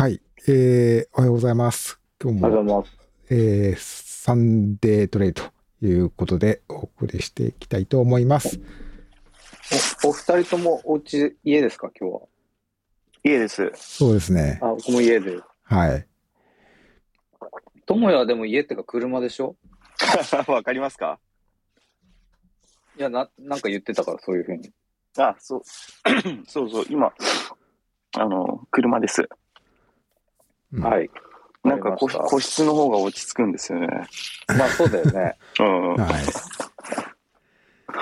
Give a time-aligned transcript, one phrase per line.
[0.00, 0.22] はい。
[0.48, 2.00] えー、おはようございます。
[2.24, 3.08] 今日も、ありがとうございます。
[3.28, 5.42] えー、サンデートレイと
[5.82, 8.58] いうことでお送りしていきたいと思います。
[10.02, 13.70] お、お二人ともお家、家ですか、今日家です。
[13.74, 14.58] そうですね。
[14.62, 14.70] は。
[14.70, 15.38] あ、僕も家で。
[15.64, 16.06] はい。
[17.84, 19.54] 友也はでも家ってか車でしょ？
[20.48, 21.20] わかりますか？
[22.96, 24.72] いや、な、なんか言ってたから、そういうふうに。
[25.18, 25.62] あ、そう。
[26.48, 27.12] そうそう、今、
[28.16, 29.28] あの、車です。
[30.72, 31.10] うんはい。
[31.62, 33.86] なんか個個室の方が落ち着くんですよね。
[34.56, 35.36] まあ、そうだよね。
[35.60, 35.94] うん。
[35.96, 36.08] は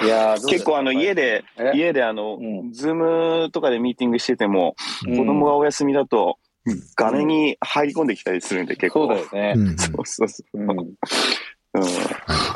[0.00, 0.04] い。
[0.04, 1.72] いや結構あの家で、え？
[1.74, 9.06] 家であの、うんズームとかでミーティングしてても、うん子供がお休みだとうん、画面に入り込んできたりするんで結構。
[9.06, 9.70] そうだよねう。
[9.72, 10.58] んそうそうそう。
[10.58, 10.70] うん。
[10.70, 10.86] うん。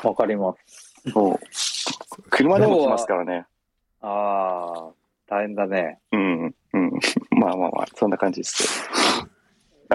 [0.02, 1.10] わかります。
[1.10, 1.38] そう。
[2.30, 3.46] 車でも来ますからね。
[4.02, 4.92] ああ、
[5.28, 5.98] 大変だね。
[6.12, 6.54] うん。
[6.74, 6.90] うん。
[7.30, 9.26] まあまあまあ、そんな感じです。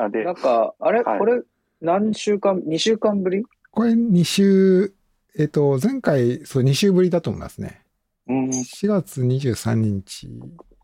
[0.03, 1.41] あでなん、か、あれ、はいこれ、
[1.81, 3.43] 何週間、2週間ぶり？
[3.71, 4.93] これ2週、
[5.37, 7.81] えっ、と、前回、そう、2週ぶりだと思いますね。
[8.27, 8.49] うん。
[8.49, 10.27] 4月23日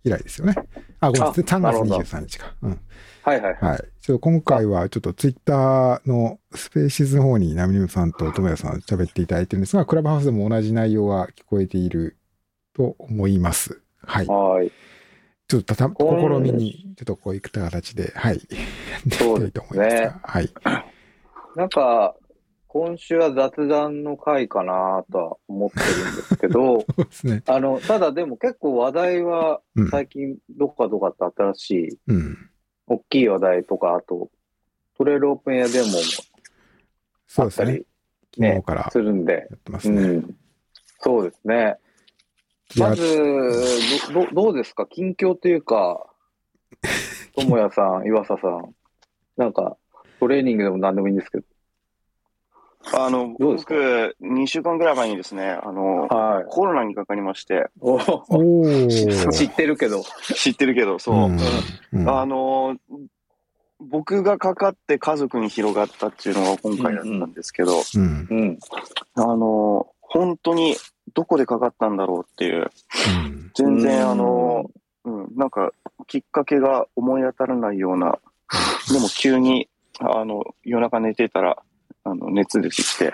[0.04, 0.56] 以来ですよね。
[1.00, 1.44] あ、ごめんなさい。
[1.44, 2.56] 3月なるほど23日か。
[2.62, 2.80] うん。
[3.24, 3.54] はいはい。
[3.56, 3.78] はい。
[4.02, 12.18] ちょっと今回はちょっとツイッターのスペーシズの方にナミニムさんとトモヤさん喋っていただいてるんですが、クラブハウスでも同じ内容が聞こえている
[12.74, 13.82] と思います。
[14.06, 14.28] はい。
[14.28, 14.72] はい。
[15.48, 18.36] ちょっとたた試みに、ちょっとこういった形で、はい。
[18.36, 18.42] や
[19.00, 20.20] っていきたいと思いますが。
[20.24, 20.54] はい。
[21.56, 22.16] なんか、
[22.74, 27.44] 今週は雑談の回かなとは思ってるんですけど、 そうですね。
[27.46, 29.90] あの、ただでも結構話題はうん。
[29.90, 32.50] 最近どこかどこかって新しいうん。
[32.88, 34.32] 大きい話題とか、あと
[34.98, 35.94] トレールオープンエアデモも
[37.28, 37.66] そうですね。
[37.66, 37.86] あったり
[38.36, 39.48] 昨日からやするんで、ね。
[39.86, 40.38] うん。
[41.00, 41.78] そうですね。
[42.78, 43.18] まず、
[44.14, 44.86] ど、どどうですか？
[44.88, 46.06] 近況というか、
[47.36, 48.74] ともやさん、岩佐さん、
[49.38, 49.78] なんか、
[50.20, 51.44] トレーニングでも何でもいいんですけど。
[52.96, 53.76] あの、どうですか？
[53.76, 56.46] 僕、2週間ぐらい前にですね、あの、はい。
[56.50, 57.68] コロナにかかりまして。
[59.32, 60.04] 知ってるけど。
[60.36, 61.16] 知ってるけど、そう。
[61.30, 61.38] ん
[61.94, 62.76] うんあの、
[63.80, 68.28] 僕がかかって家族に広がったっていうのが今回だったんですけど、うん。
[68.30, 68.60] うん。
[69.16, 70.76] あの、本当に
[71.14, 72.72] どこでかかったんだろうっていう、
[73.26, 74.72] うん全然うんあの、
[75.06, 75.72] うん、なんか
[76.08, 78.18] きっかけが思い当たらないような、
[78.92, 79.70] でも急に、
[80.00, 81.62] あの、夜中寝てたら、
[82.04, 83.14] あの、熱出てきて、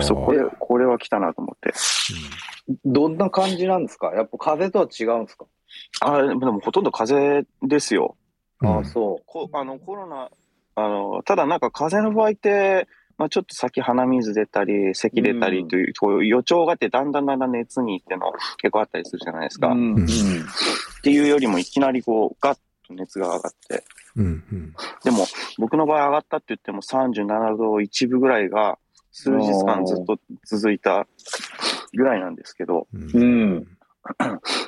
[0.00, 1.72] そこで、これは来たなと思って。
[2.84, 4.12] どんな感じなんですか？
[4.14, 5.46] やっぱ風邪とは違うんですか、
[6.02, 8.16] あでもほとんど風邪ですよ。
[8.60, 8.68] うん。
[8.68, 10.30] ああ、そこあのコロナ、
[10.76, 12.86] あの、ただなんか風邪の場合って、
[13.18, 19.60] まあ、ちょっと先鼻水出たり、咳出たりという、こういう予兆があって、だんだんだんだん熱にっていうの結構あったりするじゃないですう。
[19.60, 19.68] か。
[19.68, 19.94] っうん。
[19.94, 20.06] うん。
[21.02, 23.84] ていうよりも、いきなりこう、ガッと熱が上がって、
[24.16, 24.24] うん。
[24.24, 24.74] うん。
[25.04, 25.26] でも、
[25.58, 28.78] 僕の場合上がったって言っても37度1分ぐらいが、
[29.12, 31.06] 数日間ずっと続いた
[31.92, 33.66] ぐらいなんですけど、うんうん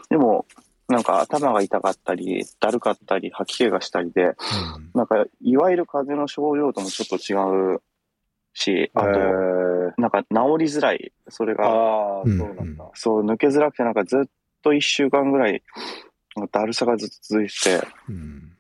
[0.08, 0.46] でも、
[0.88, 4.34] なんか頭が痛かったり、だるかったり、吐き気がしたりで、
[4.94, 7.82] なんか、いわゆる風邪の症状ともちょっと違う
[8.56, 11.12] し、あと、えーなんか治りづらい。
[11.28, 12.38] それが、ああ、うん。
[12.38, 12.90] そうなんだ。
[12.94, 14.28] そう、抜けづらくて、なんかずっ
[14.62, 15.62] と一週間ぐらい、
[16.50, 18.52] だるさがずっと続いてて、うん。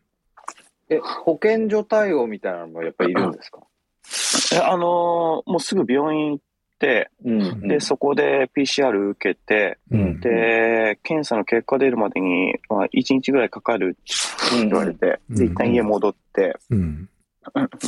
[0.88, 3.60] え、保健所対応みたいなのもやっぱりいるんですか？
[4.54, 6.44] えあのーもうすぐ病院行っ
[6.78, 7.60] て、うん。
[7.68, 10.20] で、そこで PCR 受けて、うん。
[10.20, 15.36] で、検査の結果出るまでに、まあ、1日ぐらいかかるって言われて、うん。
[15.36, 17.08] で、一旦家戻って、うん。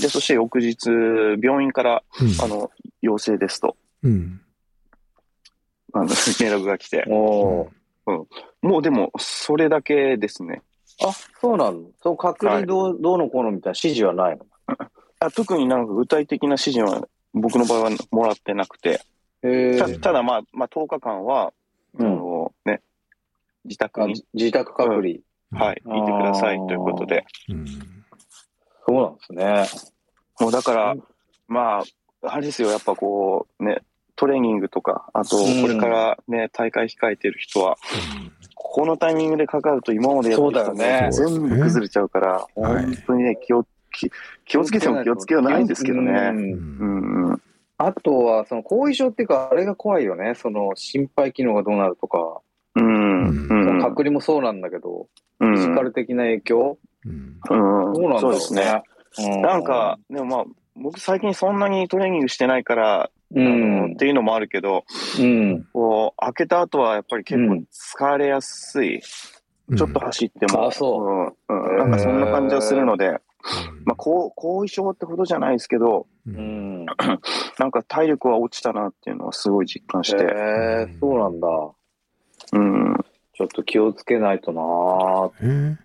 [0.00, 0.88] で、そして翌日、
[1.42, 2.28] 病院から、うん。
[2.42, 2.70] あの、
[3.00, 4.40] 陽性ですと、うん。
[5.92, 6.06] あの、
[6.40, 8.26] 連絡が来て、おー。
[8.62, 10.62] もうでも、それだけですね。
[11.04, 11.90] あ、そうなの？
[12.02, 14.46] そう、隔離どう,、どうのこうのみたいな指示はないの？
[15.20, 19.00] あ特になんか具体的な指示は、僕の場合はもらってなくて。
[19.40, 21.52] たただまあ、まあ、10日間は、あ
[21.94, 22.16] うん。
[22.16, 22.82] の、ね、
[23.64, 25.18] 自宅に、あ自宅隔離。
[25.50, 27.24] はい、いてくださいということで。
[27.48, 27.97] うん。
[28.88, 29.82] そうなんですね。
[30.40, 31.02] もうだからうん、
[31.46, 31.80] ま
[32.22, 33.82] あ、あれですよ、やっぱこう、ね、
[34.16, 35.62] トレーニングとか、あと、うん。
[35.62, 37.76] これからね、大会控えてる人は、
[38.54, 41.12] このタイミングでかかると今までやってきたそうだよね。
[41.12, 44.10] 全部崩れちゃうから、はい本当にね、気を、気
[44.44, 46.12] 気をつけても気をつけようないんですけどね。
[46.12, 47.42] うん。
[47.78, 50.34] あとは、その後遺症っていうか、あれが怖いよね。
[50.34, 52.40] その心肺機能がどうなるとか、
[52.74, 53.80] うん。
[53.80, 55.06] 隔離もそうなんだけど、
[55.40, 55.56] うん。
[55.56, 56.78] フィジカル的な影響、
[57.50, 58.20] うん。
[58.20, 58.82] そうですね。
[59.18, 60.44] うなんか、、でもまあ、
[60.76, 64.84] 僕最近そんなにトレーニングしてないから、うあんのっていうのもあるけど、
[65.18, 65.64] うん。
[65.72, 69.00] こう、開けた後はやっぱり結構うん疲れやすい。
[69.76, 70.68] ちょっと走っても。
[70.68, 71.70] あそううん。
[71.72, 71.78] うん。
[71.78, 73.10] なんかそんな感じはするので、
[73.84, 76.86] まあ、後後遺症ってほどじゃないですけど、ううんん。
[77.58, 81.48] なんか体力は落ちたなっていうのはすごい実感しへて、え、そうなんだ。
[82.52, 82.96] うん。
[83.34, 85.76] ちょっと気をつけないとなえ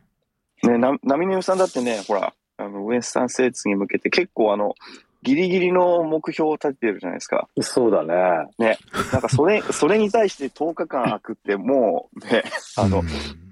[0.64, 4.76] ね、な、波のさんだってね、ほら、あの、ウエスタンステーツに向けて結構あの、
[5.24, 7.48] ギリギリの目標を立ててるじゃないですか。
[7.62, 8.78] そうだね。
[9.12, 12.44] なんかそれ、 それに対して10日間空くってもうね、
[12.78, 13.08] あの、うん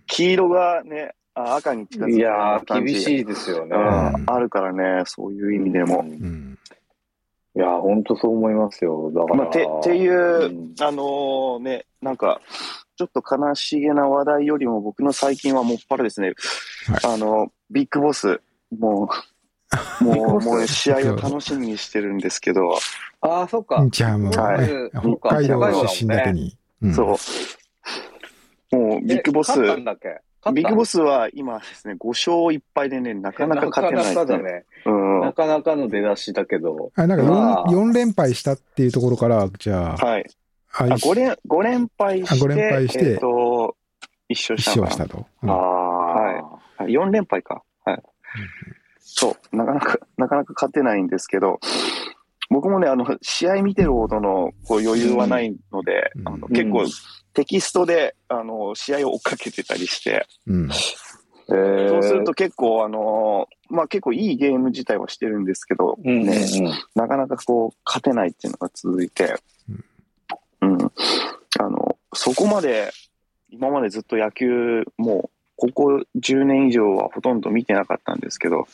[0.07, 2.99] 黄色がね、あ赤に近づいていやー、厳い。
[2.99, 3.77] しいですよね。
[3.77, 6.01] うん、あるからね、そういう意味でも。
[6.01, 6.57] うん
[7.53, 9.11] いやー、ほんとそう思いますよ。
[9.13, 9.35] だから。
[9.35, 12.39] まあ、て、っていう、うんあのーね、なんか、
[12.95, 16.33] ちょっと悲しげな話題よりも僕の最近はもっぱらですね、
[17.03, 18.41] あの、ビッグボス、
[18.77, 19.09] も
[20.01, 22.77] う、 もう、もう試合を楽しみにしてるんですけど、
[23.21, 23.85] ああ、そっか。
[23.89, 24.89] じゃあもう、はいね
[25.19, 26.57] 北海道出身だけに。
[26.81, 28.75] うんそう。
[28.75, 29.59] もう、ビッグボス、
[30.53, 34.65] ビッグボススは今ですね、5勝1敗でね、なかなか勝てないなかなかだね。
[34.85, 35.19] うん。
[35.19, 36.91] はなかなかの出だしだけど。
[36.95, 40.25] あなんかまあ 4, 4連敗したっていうところから、じゃあ、い。
[40.73, 43.75] ああ、5連、五連敗して、あ五連敗してえっと、
[44.29, 45.27] 一勝一したのかな勝したと。
[45.43, 47.63] うんああ、はい4連敗か。
[47.85, 48.03] はい。
[48.99, 51.59] そう、なかなか、なかなか勝てないんですけど、
[52.49, 56.85] 僕もね、あの、試合見てるほどのこう余裕はないので、うんあの結構
[57.33, 60.69] テキストで、あの、試合を追っかけてたりして、うん。
[61.49, 69.35] えーそうすると結構、あの、まあ結構いいゲーム自体はしてるんですけど、うんうんうんね、なかなかこう、勝てないっていうのが続いて、
[69.69, 69.85] うん。
[70.61, 72.91] あの、そこまで、
[73.49, 78.67] 今までずっと野球、もう、ここ10年以上はほとんど見てなかったんですけど、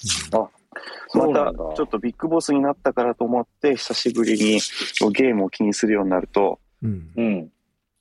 [1.14, 4.60] またちょっとビッグボスになったからと思って、久しぶりに
[5.12, 7.10] ゲームを気にするようになると、うん。
[7.16, 7.52] うん。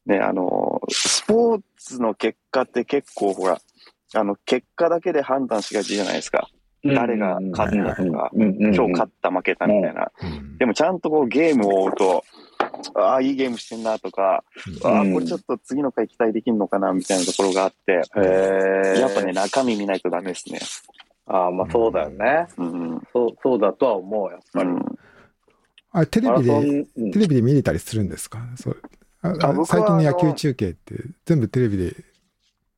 [0.05, 3.61] ね、あの、スポーツの結果って結構ほら、
[4.15, 6.49] あの、結果だけで判断しがちじゃないですか。
[6.85, 8.43] 誰が勝ったとか、うん。
[8.43, 8.67] うん。
[8.67, 8.75] うん。
[8.75, 10.13] 今日勝った負けたみたいな。
[10.23, 10.59] うん。
[10.59, 12.25] でもちゃんとこうゲームを追うと、
[12.95, 14.45] ああ、いいゲームしてんなとか、
[14.85, 18.01] ああ、うんこれちょっと次の回期待できるのかなみたいなところがあって、へ
[18.97, 19.01] え。
[19.01, 20.61] やっぱね、中身見ないとダメですね。
[21.27, 22.47] ああ、まあそうだよね。
[22.57, 23.03] うん。
[23.13, 24.71] そう、そうだとは思う、やっぱり。
[24.71, 24.99] うん
[25.93, 26.53] あテレビで、
[26.97, 28.41] うんテレビで見れたりするんですか？
[28.57, 28.83] そう
[29.23, 30.95] ああ僕は最近の野球中継って
[31.25, 31.95] 全部テレビで、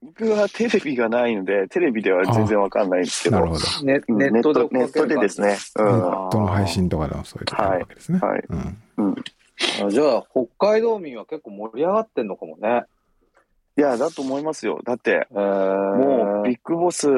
[0.01, 3.61] 僕はテレビがないので、テレビでは全然わかんないんですけど、なるほど。
[3.83, 5.57] ネうんネットででですね。
[5.77, 5.95] うネん。
[6.01, 8.21] ットの配信とかのそういうところあるわけですね。
[8.21, 8.45] はい。
[8.49, 8.59] うん。
[8.59, 9.15] あ
[9.91, 12.85] じゃあ、北海道民は結構盛り上がってんのかもね。
[13.77, 14.81] いや、だと思いますよ。
[14.85, 17.09] だって、えー、もうビッグボス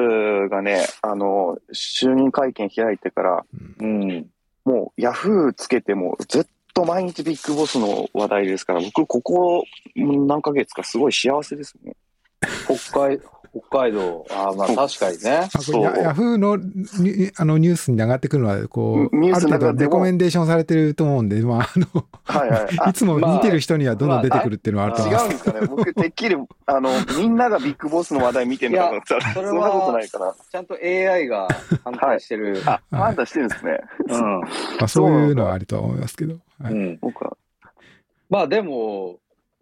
[0.49, 3.45] がね、あの、就任会見開いてから、
[3.79, 4.29] うん。
[4.63, 6.45] もうヤフーつけてもずっ
[6.75, 9.63] と毎日ビッグボスの話題ですから、僕ここ
[9.95, 11.95] 何ヶ月かすごい幸せですね。
[12.65, 13.19] 北海、
[13.53, 14.25] 北海道。
[14.31, 15.29] ああ、まあ確かにね。
[15.29, 22.67] ヤそうヤフーのニあのニュースに上がってくるのは、こう、ある程度レコメンデーションされてると思うんで、まあ、あの、はいはい。
[22.79, 25.25] あいつも見てる人にはどんどん出てくるっていうのはあると思います。
[25.27, 25.67] 違うんですかね。
[25.67, 30.35] 僕、てっきり、あの、みんながビッグボスの話題見てるのかと思ったら、それはそんなことないから。
[30.49, 31.47] ちゃんと AI が
[31.83, 32.61] 判定してる。
[32.65, 33.81] あ、判断してるんですね。
[34.07, 34.39] うん。
[34.39, 34.47] ま
[34.81, 36.35] あ、そういうのはあるとは思いますけど。
[36.61, 36.97] はいうん。
[37.01, 37.35] 僕は。
[38.29, 39.17] まあでも、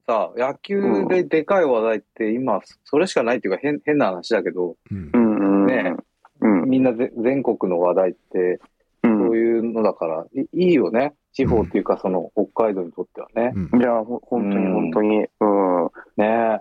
[0.09, 5.67] さ、野球ででかい話題って今、それしかないっていうか変変な話だけど、うんうんうん。
[5.67, 5.95] ね
[6.41, 6.69] うん。
[6.69, 8.59] みんなぜ全国の話題って、
[9.03, 11.13] うんそういうのだから、いいいよね。
[11.33, 13.53] 地方っていうか、その北海道にとってはね。
[13.71, 15.17] うんいや、ほ本当にうん本当に。
[15.39, 15.89] うん。
[16.17, 16.59] ね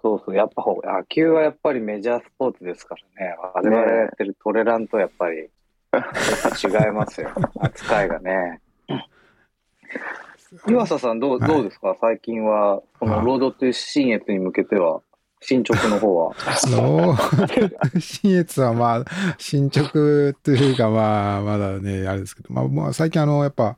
[0.00, 0.36] そうそう。
[0.36, 3.36] やっぱほ野球はやっぱりメジャースポーツですからね。
[3.54, 5.48] 我々がやってるトレランとやっぱり
[6.62, 7.30] 違いますよ。
[7.58, 8.60] 扱いがね。
[10.68, 11.96] 岩佐さんどう、はいどうですか？
[12.00, 15.00] 最近は、このロードという新越に向けては、
[15.40, 16.34] 進捗の方は？
[16.36, 17.16] あの、
[18.00, 19.04] 新越はまあ、
[19.38, 19.90] 進捗
[20.42, 23.76] というかまあ、まだね、あれですけど、まあ、まあ、最近あの、やっぱ、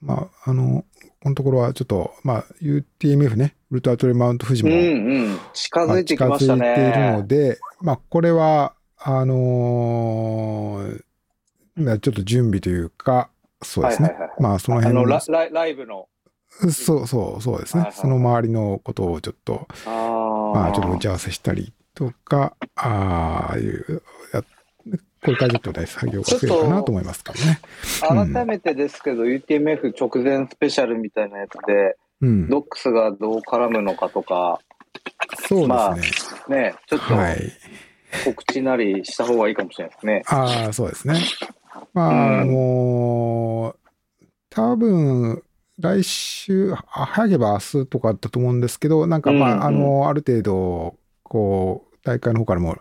[0.00, 0.84] まあ、あの、
[1.20, 4.80] このところはちょっと、まあ、UTMF ね、ウルトラトレマウント富士うんも、う
[5.34, 5.38] ん。
[5.52, 7.22] 近づいてきました近づいているのね。
[7.26, 11.02] で、まあ、これは、あのー
[11.76, 13.30] まあちょっと準備というか、
[13.62, 14.08] そうですね。
[14.08, 16.08] はいはいはいはいまあ、そのあ辺ののラライブの。
[16.70, 17.82] そうそう、そうですね。
[17.82, 24.42] はいはいはいその周りのことをちょっと、あまあ、ちょっと打ち合わせしたりとか、ああいう、や
[25.24, 27.60] これからちょっとね、作業が増えるかなと思いますからね。
[27.62, 32.48] うん改めてですけど、UTMF 直前スペシャルみたいなやつで、うん。
[32.48, 34.60] ドックスがどう絡むのかとか、
[35.48, 37.06] そうまあですね、ちょっね。
[37.08, 37.52] とはい。
[38.24, 40.22] 告知なりした方がいいかもしれないですね。
[40.26, 41.14] ああ、そうですね。
[41.92, 43.78] まあ、うんもう、
[44.50, 45.42] 多分、
[45.78, 52.76] 来週、あ早ければ明日とかだったと思うんですけど、なんかまあ、うんうんあの、ある程度、こう、大会の方からも、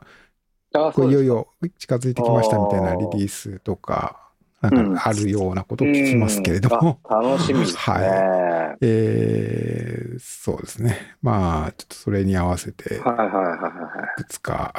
[0.74, 1.36] いよいよ。
[1.36, 1.48] よ
[1.80, 4.27] 近づいてきましたみたいなリリースとか、
[4.62, 8.10] なんかあるようなことを聞きますけれども、うんあ楽しみですね。
[8.10, 11.18] はえー、そうですね。
[11.22, 14.76] まあ、ちょっとそれに合わせて、いはいはいはいはいくつか、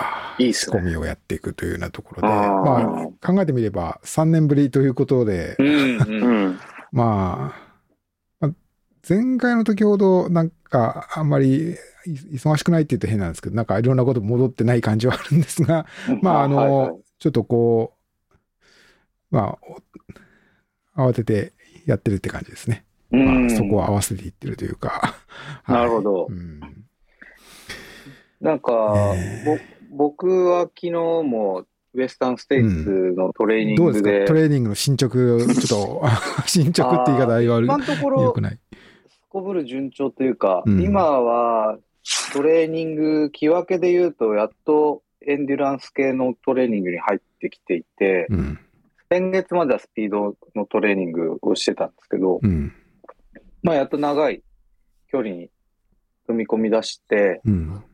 [0.52, 0.82] 仕込ね。
[0.82, 2.78] みをやっていくというようなところで、あーま
[3.23, 6.47] あ、考えてみれば3年ぶりということで、うんううん。
[6.52, 6.61] ん。
[6.92, 7.68] まあ、
[8.40, 8.52] まあ
[9.08, 11.73] 前回の時ほどなんかあんまり
[12.06, 15.87] い忙しくないって言うと変なんですけど、なんかいろんなこと戻ってない感じはあるんですが、
[16.23, 17.98] まああの、はいはいちょっとこう、
[19.30, 19.58] まあ、
[20.97, 21.52] お慌てて
[21.87, 22.85] やってるって感じですね。
[23.12, 23.47] うん。
[23.49, 25.16] まあ、そこは合わせていってるというか。
[25.68, 26.14] なるほど。
[26.25, 26.32] はい。
[26.32, 26.61] うん。
[28.40, 29.14] なんか、
[29.90, 34.11] 僕は昨日もウエスタンステイツのトレーニどうですか？
[34.11, 36.02] ングで、トレーニングの進捗、ちょっと、
[36.47, 37.44] 進捗って言い方は悪い。
[37.66, 38.58] 今のところよくない。
[39.08, 40.80] すこぶる順調というか、うん。
[40.82, 41.78] 今は
[42.32, 48.58] トレーニング、木分けで言うと、やっとエンデュランス系のトレーニングに入ってきていて、うん。
[49.11, 52.73] 先月まではスピードのトレーニングをしてたんですけど、うん。
[53.62, 54.43] まあやっと長い
[55.11, 55.50] 距離に
[56.29, 57.85] 踏み込み出して、うん。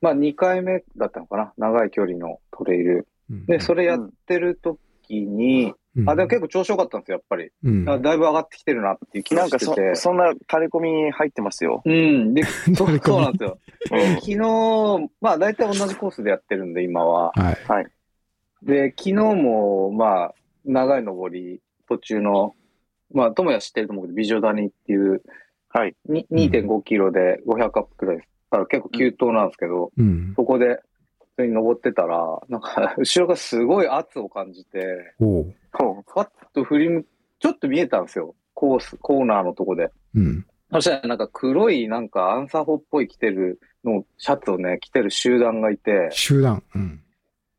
[0.00, 3.08] まあ2回目だったのかな、長い距離のトレイル。
[3.30, 7.50] うんで、それやってる時に、うんあ、でも結構調子良かったんですよ、やっぱり。
[7.64, 11.82] うんあだいぶ上がってきてるなっていう気なんかそがしてて。、そんな垂れ込み入ってますよ。
[11.84, 12.34] うん。
[12.34, 12.42] で、
[12.74, 12.88] そう
[13.20, 13.58] なんですよ。
[13.92, 14.38] うん昨日、
[15.20, 17.32] まあ大体同じコースでやってるんで、今は。
[17.34, 17.86] はい。
[18.66, 22.54] で、昨日も、まあ、長い登り、途中の、
[23.14, 25.22] まあ、友也知ってると思うけど、美女谷っていう、
[25.68, 25.94] はい。
[26.08, 28.28] に2.5キロで500アップくらいです。
[28.50, 30.32] だから結構急登なんですけど、うん。
[30.34, 30.80] そこで、
[31.36, 35.14] 普通に登ってたら、なんか、 後ろがすごい圧を感じて、
[36.12, 37.04] パッと振り向、
[37.38, 38.34] ちょっと見えたんですよ。
[38.54, 39.90] コース、コーナーのとこで。
[40.14, 40.46] うん。
[40.72, 46.64] そしたらなんか黒いなんかアンサーホっぽい着てるの、シャツをね、着てる集団がいて、集団。
[46.74, 47.02] うん。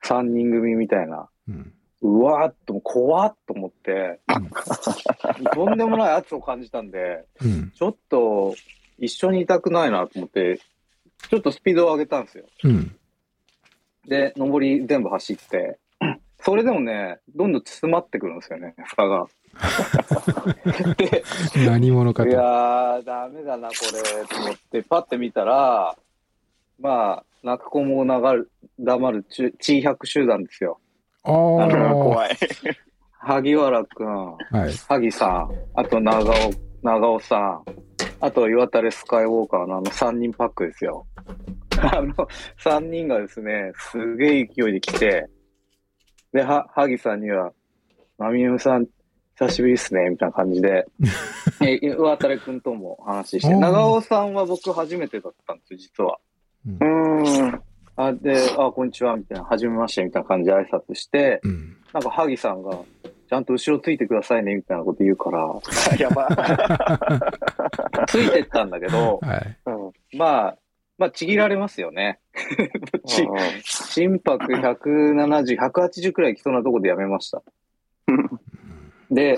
[0.08, 1.30] 3人組みたいな。
[1.48, 1.74] うん。
[2.02, 4.20] うわーっと、怖っと思って、
[5.54, 7.72] とんでもない圧を感じたんで、うん。
[7.72, 8.56] ちょっと
[9.00, 10.60] 一緒にいたくないなと思って、
[11.30, 12.46] ちょっとスピードを上げたんですよ。
[12.64, 12.96] うん。
[14.08, 15.80] で、上り全部走って、
[16.40, 19.28] それでもね、どんどん詰まってくるんですよね、差が。
[20.98, 21.24] で、
[21.66, 22.42] 何者かいやと。
[23.02, 25.98] ー、ダメだな、これ、と思って、パッて見たら、
[26.80, 30.80] まあ、泣く子も流る、黙るち地百集団ですよ。
[31.24, 31.62] あう。
[31.62, 31.92] あ。
[31.94, 32.38] 怖い。
[33.20, 34.38] 萩原くん、は
[34.70, 34.74] い。
[34.88, 36.34] 萩さん、あと長尾、
[36.82, 37.64] 長尾さん、
[38.20, 41.06] あと岩垂スカイウォーカーのあの3人パックですよ。
[41.80, 42.14] あの
[42.64, 45.28] 3人がですね、すげえ勢いで来て、
[46.34, 47.52] で、は、萩さんには、
[48.18, 48.88] まみむさん、
[49.38, 50.88] 久しぶりですね、みたいな感じで、
[51.62, 56.20] え、岩垂くんとも話して、長尾さんは僕初めてだったんですよ、実は。
[56.68, 57.62] うーん。
[57.96, 61.78] あ、で、あ、こんにちは、みたいな、はじめまして、みたいな感じで挨拶して、うん。
[61.94, 62.84] なんか萩さんが、
[63.30, 65.48] ちゃんと後ろついてくださいね、みたいなこと言うから、
[65.98, 66.28] やば。
[68.08, 69.58] ついてったんだけど、はい。
[69.66, 70.58] うんまあ、
[70.98, 72.20] まあ、ちぎられますよね。
[73.06, 73.28] ち
[73.64, 77.44] 心拍170、180くらい来そうなとこでやめました。
[79.12, 79.38] で、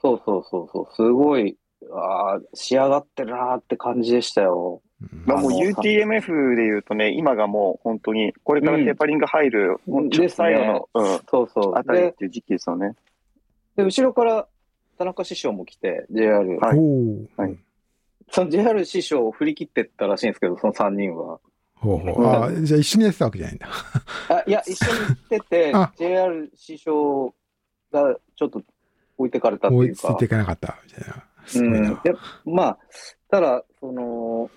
[0.00, 1.56] そうそうそうそう、すごい、
[1.92, 4.82] ああ、仕上がってるなーって感じでしたよ。
[5.26, 11.74] まあもう UTMF で言うとね、今がもう本当に、これからテーパリング入る、うんちょっと最後の、うん、そうそう。
[11.74, 12.94] であたりっ、ていう時期ですよね。
[13.76, 14.48] で後ろから
[14.98, 16.58] 田中師匠も来て、JR。
[16.58, 16.78] はい。
[17.36, 17.58] はい
[18.30, 21.38] その JR 師匠を振り切ってったらしいんですけど、その3人は。
[21.74, 22.26] ほうほう。
[22.26, 23.68] ああ、じゃあ一緒にやってたわけじゃないんだ。
[24.28, 27.34] あ、いや、 一緒に行っててあ、JR 師匠
[27.92, 28.62] がちょっと
[29.18, 30.28] 置いてかれたっていうか追いついてい。
[30.28, 31.24] かなかったみたいな。
[31.54, 32.00] うんな。。
[32.04, 32.12] や
[32.44, 32.78] まあ、
[33.30, 34.50] ただ、その、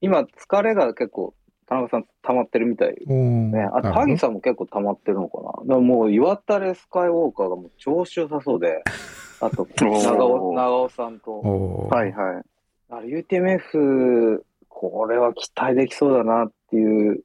[0.00, 1.34] 今、疲れが結構、
[1.66, 2.94] 田中さん溜まってるみたい。
[3.06, 5.44] ね、あ萩さんも結構溜まってるのかな。
[5.44, 8.82] だからもう、岩垂スカイウォーカーがもう調子良さそうで、
[9.40, 9.90] あと、長
[10.26, 11.40] 尾、長尾さんと。
[11.40, 12.42] はいはい。
[12.88, 17.22] あれ UTMF、これは期待できそうだなっていう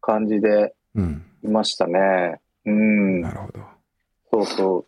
[0.00, 1.22] 感じでうん。
[1.42, 2.40] いましたね。
[2.64, 3.20] うん。
[3.20, 3.60] なるほど。
[4.32, 4.86] そうそ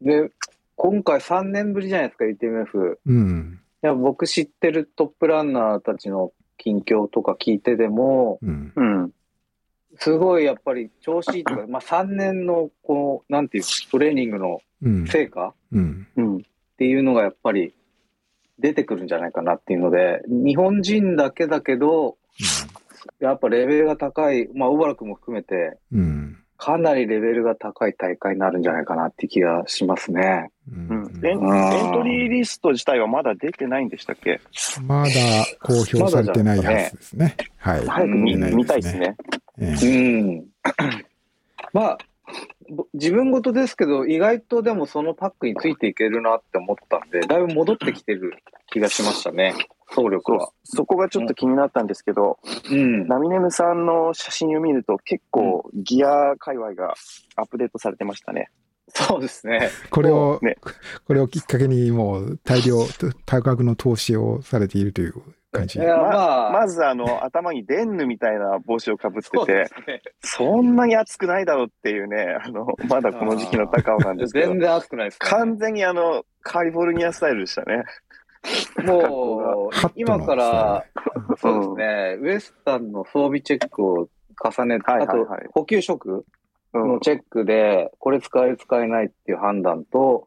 [0.00, 0.04] う。
[0.04, 0.30] で、
[0.76, 2.94] 今回3年ぶりじゃないですか、UTMF。
[2.94, 3.60] いうん。
[3.82, 8.72] や、僕知ってるトップランナーたちの近況とか聞いてでも、うん。
[8.74, 9.12] うん。
[9.96, 15.06] すごいやっぱり調子いいとか、まあ3年のこう、なんていう、トレーニングのうん。
[15.06, 15.54] 成果？
[15.72, 16.06] うん。
[16.16, 16.36] うん。
[16.36, 16.40] っ
[16.78, 17.74] ていうのがやっぱり
[18.58, 22.16] 出てくるんじゃないかなっていうので、日本人だけだけど、
[23.20, 26.17] やっぱレベルが高い、まあ、小原君も含めて、うん。
[26.60, 30.50] かなりレベルが高い大会になるんじゃないかなって気がしますね。
[30.68, 31.26] ううんん。
[31.26, 34.40] エンうんエントリーリスト自体はまだ出てないんでしたっけ？
[34.84, 35.10] まだ
[35.62, 37.36] 公表されてないはずですね。
[37.58, 37.86] はい。
[37.86, 39.16] 早く見,、出ない見たいですね。
[39.60, 40.46] えうえん。
[41.72, 41.98] まあ、
[42.68, 48.34] ぼ自分事ですけど、意外とでもそのパックについていけるなって思ったんで、だいぶ戻ってきてる
[48.66, 49.54] 気がしましたね、
[49.90, 50.50] 総力は。
[50.64, 52.38] そこがちょっと気になったんですけど、
[52.70, 53.06] うん。
[53.06, 56.94] ナミネムさんの写真を見ると結構ギア界隈が
[57.36, 58.50] アップデートされてましたね。
[58.88, 59.70] そうですね。
[59.90, 60.56] これを、ね
[61.06, 62.78] これをきっかけにもう大量、
[63.26, 65.14] 多額の投資をされているという
[65.52, 65.78] 感じ。
[65.78, 70.02] いや、まあ、まずあの頭にデンヌみたいな帽子をかぶってて、すね。
[70.22, 75.18] そんなに暑くないだろうっていうね、あの、まだこの時期の高尾なんですけど全、然熱くないですね。
[75.20, 77.84] 完全にあの、カリフォルニアスタイルでしたね。
[78.84, 80.84] もう今から、
[81.38, 84.08] そうですね、ウエスタンの装備チェックを
[84.42, 86.24] 重ねて、はいあと補給食
[86.74, 86.88] うん。
[86.88, 90.26] のチェックで、これ使える使えないっていう判断と、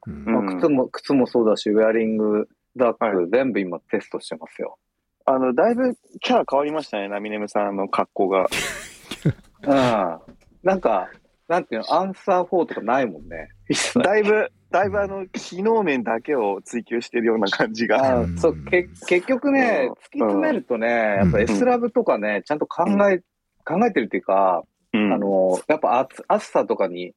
[0.60, 4.78] 靴も、靴もそうだし、ウェアリング、ダック、は全部今テストしてますよ。
[5.26, 8.48] あの、だいぶキャラ変わりましたね、ナミネムさんの格好が。
[9.64, 10.20] うん。
[10.64, 11.10] なんか、
[11.52, 13.50] なんていうの、アンサー4とかないもんね。
[14.02, 18.02] だいぶ、だいぶあの、機能面だけを追求してるような感じが。
[18.04, 23.22] あうんそうけ結局ね、うん突き詰めるとね、やっぱうん S ラブとかね、ちゃんと考え、
[23.66, 27.14] 考えてるっていうか、うんあの、やっぱ暑暑さとかに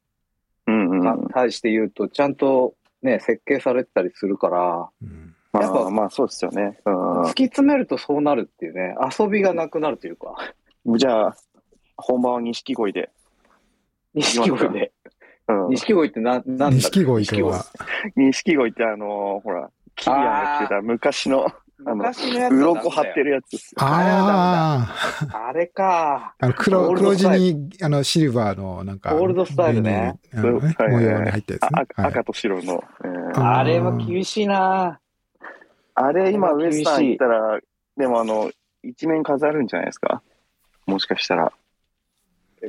[0.66, 1.00] うんうん。
[1.00, 6.80] か対して言うと、ちゃんとね、設計されてたりするから、うんまやっぱあ、まあそうですよね。
[6.84, 10.34] 突き詰めるとそうなるっていうね、遊びがなくなるというか、
[10.84, 10.98] うん。
[10.98, 11.36] じゃあ、
[11.96, 13.10] 本番は錦鯉で。
[14.14, 14.92] 錦鯉で。
[15.48, 15.68] うん。
[15.70, 16.74] 錦鯉ってな、なんだっけ？
[16.76, 17.64] 錦鯉とは、
[18.16, 18.70] 錦鯉。
[18.70, 21.46] ってあのほら、キリアンが着てた昔の、
[21.86, 23.50] あの鱗張ってるやつ。
[23.50, 23.82] ですよ。
[23.82, 24.88] あ
[25.32, 26.34] あれか。
[26.38, 30.18] あ、あの黒、黒地に、あの、シルバーの、なんか、オールドスタイルね。
[30.32, 32.10] 模様に入ったやつ赤はい。
[32.12, 32.82] 赤と白の。
[33.04, 33.40] えー。
[33.40, 35.00] ああれは厳しいな。
[35.96, 37.60] あれ今ウエスタン行ったら、
[37.96, 38.50] でもあの、
[38.82, 40.22] 一面飾るんじゃないですか？
[40.86, 41.52] もしかしたら。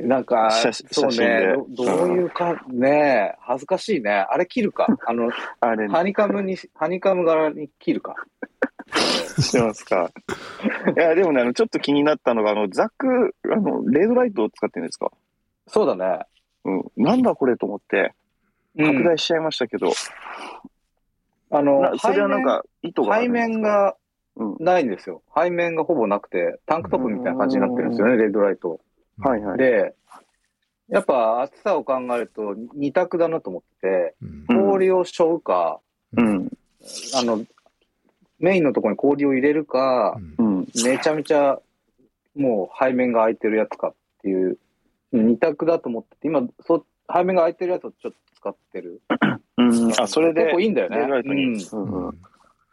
[0.04, 4.12] なんか、写そうねど、どういうか、ね恥ずかしいね。
[4.12, 4.88] あれ切るか。
[5.06, 5.30] あの、
[5.60, 8.16] あれ、ハニカムに、ハニカム柄に切るか。
[9.40, 10.12] してますか。
[10.96, 15.12] いや、でもね、あの、ちょっと気になったのが、あの、ザック、あの、レードライトを使ってるんですか？
[15.68, 16.26] そうだね。
[16.64, 16.84] うん。
[16.98, 18.14] なんだこれと思って、
[18.78, 19.90] うん拡大しちゃいましたけど、
[21.50, 23.96] あのな、それはなんか、意図が背面、が
[24.36, 25.22] うんないんですよ。
[25.34, 28.82] 背面がほぼなくて、タンクトップみたいな感じになってるんですよね、レッドライト。
[29.20, 29.58] はいはい。
[29.58, 29.96] で、
[30.90, 35.80] やっぱ暑さを考えると二択だなと思ってうんて、氷を背負うか、
[36.16, 36.52] うん。
[37.16, 37.44] あの、
[38.40, 40.68] メインのところに氷を入れるかう、んうん。
[40.84, 41.60] めちゃめちゃ
[42.36, 44.58] もう背面が空いてるやつかっていう、
[45.12, 49.02] 二択だと思ってて、今、そ背面が空いてるやつをちょっと使ってる。
[49.58, 49.94] うん。
[50.00, 50.98] あ、それで、結構いいんだよね。
[51.00, 52.20] うん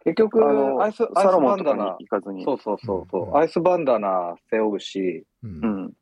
[0.05, 1.97] 結局、あのアイス、アイスバンダナ。
[2.45, 5.93] そうそうそうそう、うんアイスバンダナ背負うし、うんうん。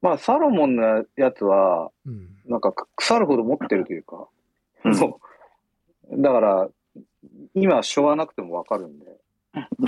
[0.00, 2.28] まあ、サロモンのやつは、うん。
[2.46, 4.28] なんか腐るほど持ってるというか、
[4.84, 4.96] うん。
[4.96, 5.20] そ
[6.10, 6.22] う。
[6.22, 6.68] だから、
[7.54, 9.06] 今、しょわなくてもわかるんで。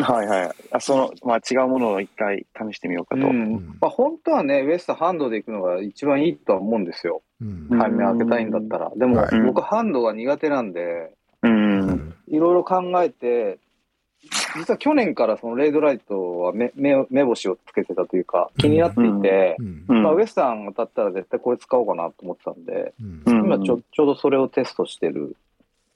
[0.03, 0.51] はいはい。
[0.73, 3.27] あ、その、まあ違うものを一回試してみようかと。
[3.27, 3.77] うん。
[3.81, 7.23] まあ、本当はね、ウエストハンドで行くのが一番いいとは思うんですよ。
[7.40, 7.68] うん。
[7.70, 7.81] うん。
[7.81, 8.90] 背面開けたいんだったら。
[8.96, 9.40] でも、はい。
[9.42, 13.59] 僕ハンドが苦手なんで、いろいろ考えて、
[14.56, 19.85] 実は去年からそのレードライトは目目目星をつけてたというか、気になっていて、うん。
[19.88, 20.02] うん。
[20.02, 22.92] まあ、ウエスタン当たったら絶対これ使おうかなと思ってたんで、
[23.26, 25.37] 今ちょちょうどそれをテストしてる。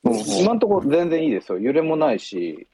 [0.04, 0.14] うん。
[0.40, 1.58] 今のところ全然いいですよ。
[1.58, 2.66] 揺れもないし、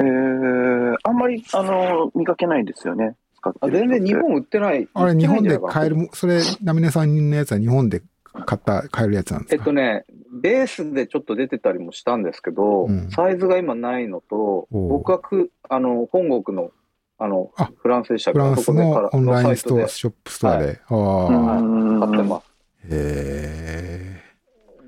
[0.00, 3.14] えー、あんまり、あの、見かけないですよね。
[3.36, 4.88] 使ってあ全然日本売ってない。
[4.94, 8.02] あれ、日本で買えるも、それ、ナミネさんのやつは日本で
[8.46, 9.56] 買った、買えるやつなんですか？
[9.56, 10.04] えっとね、
[10.42, 16.70] ベースでちょっと出てたりもしたんですけど、うんサイズが今ないのと、僕はくあの本国の
[17.18, 20.80] あのあフランスでしたフランスのオンラインストア、ショップストアで。
[20.88, 21.26] ああ。
[21.58, 22.44] うんで買ってます。
[22.90, 24.20] へ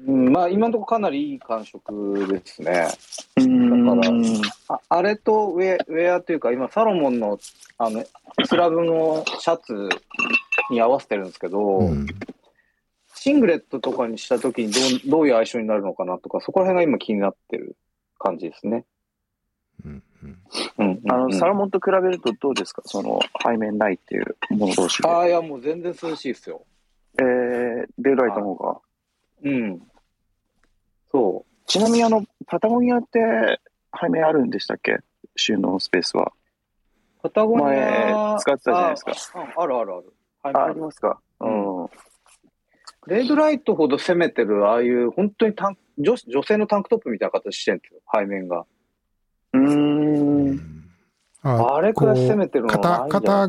[0.09, 2.89] うん、まあ今のところかなりいい感触ですね。
[3.37, 4.13] うんだから
[4.69, 7.39] ああれとウェアウェアというか、今サロモンの
[7.79, 8.05] あの
[8.45, 9.89] スラブのシャツ
[10.71, 11.87] に合わせてるんですけど、え。
[11.87, 12.07] うん
[13.27, 17.77] シングレットとかにしたときにどうどういう相性になるのかなとか、そこら辺が今気になってる
[18.21, 18.85] 感じですね。
[19.85, 20.03] うん
[20.79, 22.83] うんあの、サロモンと比べるとどうですか？
[22.85, 25.09] その、背面ないっていうもの同士で。
[25.09, 26.65] ああ、いや、もう全然涼しいですよ。
[27.19, 27.25] えー、
[27.99, 28.79] レードライトの方が。
[29.43, 29.83] うん。
[31.11, 33.61] そちなみにあの、パタゴニアって
[34.01, 34.99] 背面あるんでしたっけ？
[35.35, 36.33] 収納スペースは。
[37.19, 37.23] う。
[37.25, 38.37] パタゴニ前ア。
[38.39, 39.61] 使ってたじゃないですかあ。
[39.61, 40.13] ああるあるある。
[40.57, 41.19] ありますか？
[41.41, 41.76] うん。
[43.07, 48.67] レードライトほど攻めてる、ああいう、本当にタン女女性のタンクトップみたいな形してるんですよ、背面が。
[49.53, 50.61] うんん
[51.43, 53.49] ああれくらい攻めてるの肩ないんじゃないか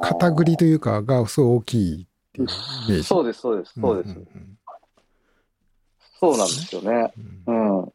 [0.00, 2.48] 肩、肩ぐりというか、がすごい大きいっていう
[2.88, 3.04] イメージ。
[3.04, 4.14] そうです、そうです、そうです。
[4.16, 4.26] んん
[6.20, 7.12] そうなんですよね。
[7.46, 7.92] うんうん。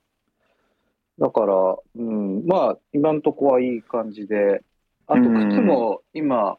[1.17, 4.61] だから、うん、まあ、今のとこはいい感じで、
[5.07, 6.57] あとうん靴も今、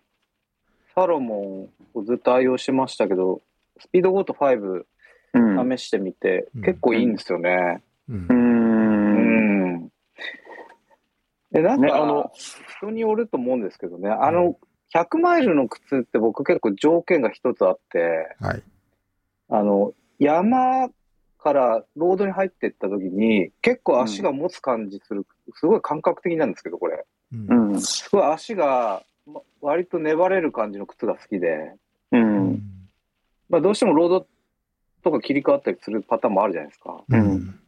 [0.94, 3.40] サロモンをずっと愛用してましたけど、
[3.80, 4.84] スピードゴート5
[5.32, 5.78] うん。
[5.78, 7.82] 試してみて、うん結構いいんですよね。
[8.08, 8.26] うんう。
[8.28, 9.88] うんん。
[11.52, 12.30] で、なんか、ねあの
[12.78, 14.56] 人によると思うんですけどね、あの、
[14.94, 18.62] 100マイルの靴って僕結構条件が一つあって、はい。
[19.48, 20.90] あの、山
[21.38, 27.04] からロードに入っていった時に、結構足が持つ感じする、すごい感覚的なんですけど、これ。
[27.32, 27.80] うんうん。
[27.80, 31.74] すごい足が、ま割と粘れる感じの靴が好きで、
[32.12, 32.79] うん。
[33.50, 34.26] まあどうしてもロード
[35.04, 37.02] とか切り替わったりするパターンもあるじゃないですか。
[37.08, 37.60] うん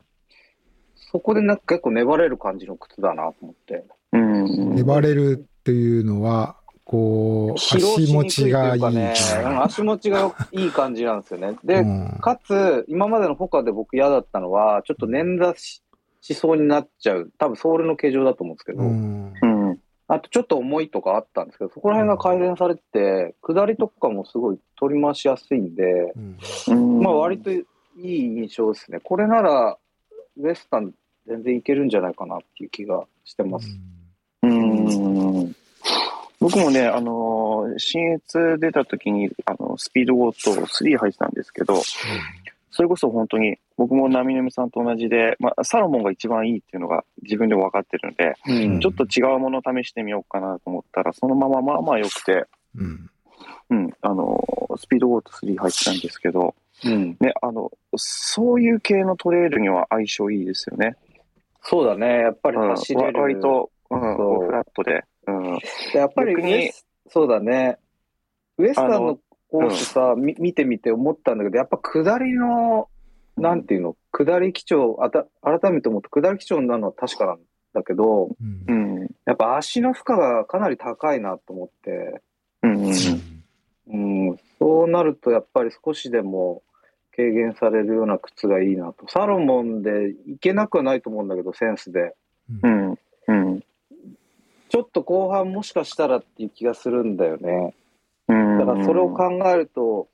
[0.95, 3.85] そこでなんか結構粘れる感じの靴だなと思って。
[4.13, 4.75] うん。
[4.75, 9.13] 粘れるっていうのは、こう、足持ちがいいね、
[9.45, 10.71] うん足持ちがよいい？
[10.71, 11.59] 感じなんですよね。
[11.65, 15.83] で、うんかつ、今までの他で僕嫌だったのは、ちょっと捻挫し
[16.23, 17.31] しそうになっちゃう。
[17.37, 19.52] 多分ソールの形状だと思うんですけど、うんうん。
[20.09, 26.39] あとちょっと重いとかあったんですけど、そこら辺が改善されてて、下りとかもすごい取り回しやすいんで、うん
[26.69, 27.65] うんまあ割とい
[27.97, 29.01] い印象ですね。
[29.01, 29.79] これなら、
[30.39, 30.93] ウエスタン
[31.27, 33.67] 全然いけるんじゃないかなっていう気がしてます。
[34.43, 35.55] うん。
[36.41, 41.75] 僕もね、あのー、新越出た時に、あの、スピードゴート3入ってたんですけど、
[42.73, 53.11] それこそ本当に、僕も波波さんと同じで、まあ、サロモンが一番いいっていうのが自分でも分かってるんで、うんちょっと違うものを試してみようかなと思ったら、そのまままあまあ良くて、うん
[53.71, 56.55] うん、あのー、スピードゴート3入ってたんですけど、
[56.85, 57.17] うん。
[57.21, 60.97] ね、あの、そういう系のトレイルには相性いいですよね。
[61.63, 62.21] そうだね。
[62.21, 63.21] やっぱりうん、走れる。
[63.21, 65.05] 割と、うん、そうこうフラットで。
[65.27, 65.59] うん。
[65.93, 66.73] でやっぱりに
[67.09, 67.79] そうだね。
[68.59, 69.19] ウエスタンの
[69.53, 72.89] コースさ、み見てみて思ったんだけど、やっぱ下りの、
[73.37, 77.39] なんていうの、下り基調、あた改めて思って下り基調なのは確かなん
[77.75, 79.09] だけど、うんうん。
[79.27, 82.23] やっぱ足の負荷がかなり高いなと思って、
[82.63, 82.93] うん。
[83.89, 86.63] うん、そうなるとやっぱり少しでも
[87.15, 89.07] 軽減されるような靴がいいなと。
[89.09, 92.15] サロモンでいけなくはないと思うんだけど、センスで。
[92.63, 92.99] うん。
[93.29, 93.61] うん。
[94.71, 97.75] ちょっと後半もしかしたらっていう気がするんだよね。
[98.33, 98.59] うん。
[98.59, 100.09] だからそれを考えると、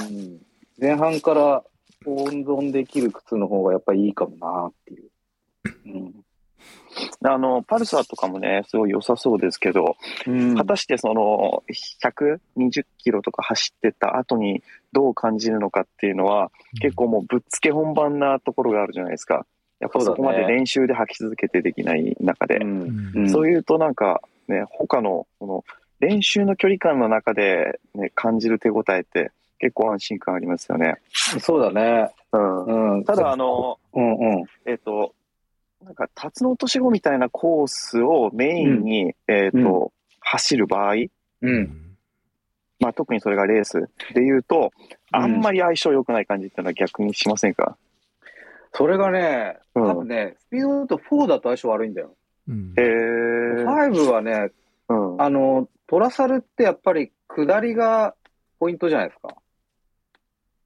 [0.00, 0.38] うん、
[0.80, 1.62] 前半から
[2.06, 5.10] 温存できる靴の方がやっぱりいいかもなっていう。
[5.86, 6.24] うん
[7.24, 11.62] あの、パルサーとかもね、すごい良さそうですけど、うん果たしてその、
[12.02, 19.46] 120キロとか走ってた後にどう感じるのかっていうのは、結構もうぶっつけ本番なところがあるじゃないですか。
[19.80, 22.56] やっぱそこまで練習で吐き続けてできない中で。
[22.56, 25.64] うんうんそういうとなんかね、他の、この
[26.02, 30.96] 練習の距離感の中で、ね、感じる手応えって結構安心感ありますよね。
[31.12, 32.10] そうだね。
[32.32, 32.96] うん。
[32.96, 34.44] うん、ただあ、の、うんうん。
[34.66, 35.14] えっ、と、
[35.84, 40.94] なんか、辰野落とし子みたいなコースをメインに、えっ、と、走る場合、
[41.40, 41.96] うん。
[42.80, 44.70] まあ特にそれがレースで言うと、うん
[45.14, 47.76] あんまり相性良くない感じっていうのは逆にしませんか、
[48.72, 52.14] それがね、うん多分ね、スピードだと4だと相性悪いんだよ。
[52.48, 53.64] うんへえ。
[53.64, 54.48] 5はね、
[54.88, 55.20] うん。
[55.20, 58.14] あの、トラサルってやっぱり下りが
[58.58, 59.36] ポイントじゃないですか。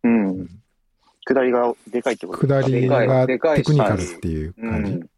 [0.05, 0.47] うん。
[1.27, 4.93] 下りがでかいってこと下りがでかいテクニカルっていうう感じ？
[4.93, 5.11] ん。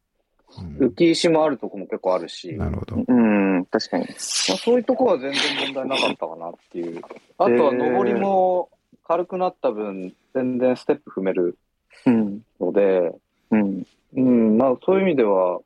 [0.79, 2.55] 浮き石もあるとこも結構あるし。
[2.55, 3.05] なるほど。
[3.07, 4.07] うん、確かに。
[4.07, 5.43] まあ、そういうとこは全然
[5.75, 7.03] 問題なかったかなっていう。
[7.37, 8.71] あとは上りも
[9.07, 11.59] 軽くなった分、全然ステップ踏める
[12.07, 12.41] うん。
[12.59, 13.13] ので、
[13.51, 13.87] うん。
[14.17, 15.61] うん、まあそういう意味では、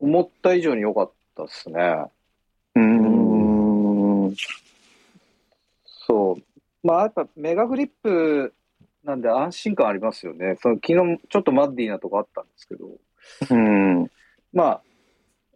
[0.00, 2.06] 思った以上に良かったですね。
[2.76, 3.23] うん。
[6.06, 6.86] そう。
[6.86, 8.54] まあやっぱメガグリップ
[9.04, 10.56] なんで安心感ありますよね。
[10.60, 12.88] その昨日ちょっとマッディーなとこあったんですけど、
[13.50, 14.10] うん。
[14.52, 14.82] まあ、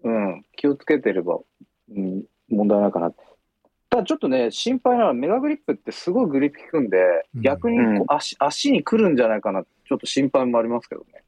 [0.04, 1.38] うん、気をつけてれば、
[1.90, 3.12] うん、問題ないかな。
[3.90, 6.98] ただちょっとね、心配なのはメガグリップってすごいグリップ効くんで、
[7.34, 11.24] うん逆にこううん足足に来るんじゃないかな、ちょっと心配もありますけどね。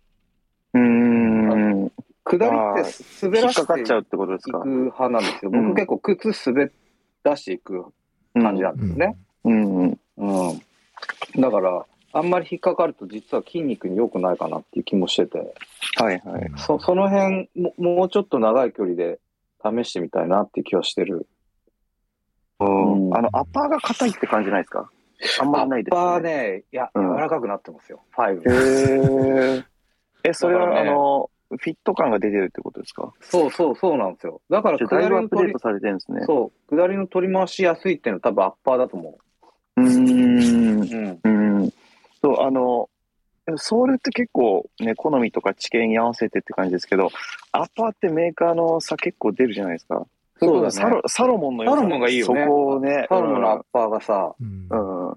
[0.74, 1.92] うん。
[2.24, 5.50] 下りって滑引らせっかかっちゃうてってことですかいく派なんですよ。
[5.52, 6.70] うん僕結構靴滑
[7.22, 7.86] らしていく
[8.34, 9.16] 感じなんですね。
[9.44, 9.76] うん。
[9.82, 9.98] うん。
[10.18, 10.60] うん。
[11.40, 15.54] だから、あんまり引っかかると実は筋肉に良くないかなっていう気もしてて、
[15.96, 16.50] はいはい。
[16.56, 19.20] そその辺も、もうちょっと長い距離で
[19.62, 21.26] 試してみたいなっていう気はしてる。
[22.58, 24.90] うんあの、アッパーが硬いって感じないですか？
[25.40, 26.50] あんまアりないですッパーよね。
[26.52, 28.02] ね、いや、うん柔らかくなってますよ。
[28.16, 28.42] 5。
[28.50, 29.64] へえ。
[30.24, 33.12] え、それは、ねあの、フィット感が出てるってことですか？
[33.22, 34.40] そうそうそうなんですよ。
[34.48, 36.22] だから下りの取りプデート、されてるんですね。
[36.24, 39.18] そう、下りの取り回しやすいっていうのは多分アッパーだと思
[39.76, 39.80] う。
[39.80, 41.20] うーん。
[41.24, 41.60] うん。
[41.62, 41.70] うん。
[42.22, 42.88] そう、あの、
[43.56, 47.10] ソールって結構ね、好みとか知見に合わせてって感じですけど、
[47.52, 50.06] アッパーってメーカーの差結構出るじゃないですか。
[50.42, 55.08] そうだねサロサロモンのサロモンがいいよねそこをね、サロモンのアッパーがさ、うんうん。
[55.08, 55.14] うん。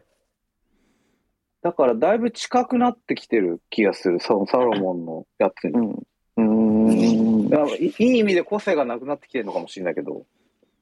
[1.62, 5.72] だからだいぶ近くなってきてる気がする、そのサロモンのやつに。
[5.72, 6.04] うん。
[6.38, 7.50] うん。
[7.50, 10.26] だからいいい意味で個性がなくなってきてるのかもしれないけど、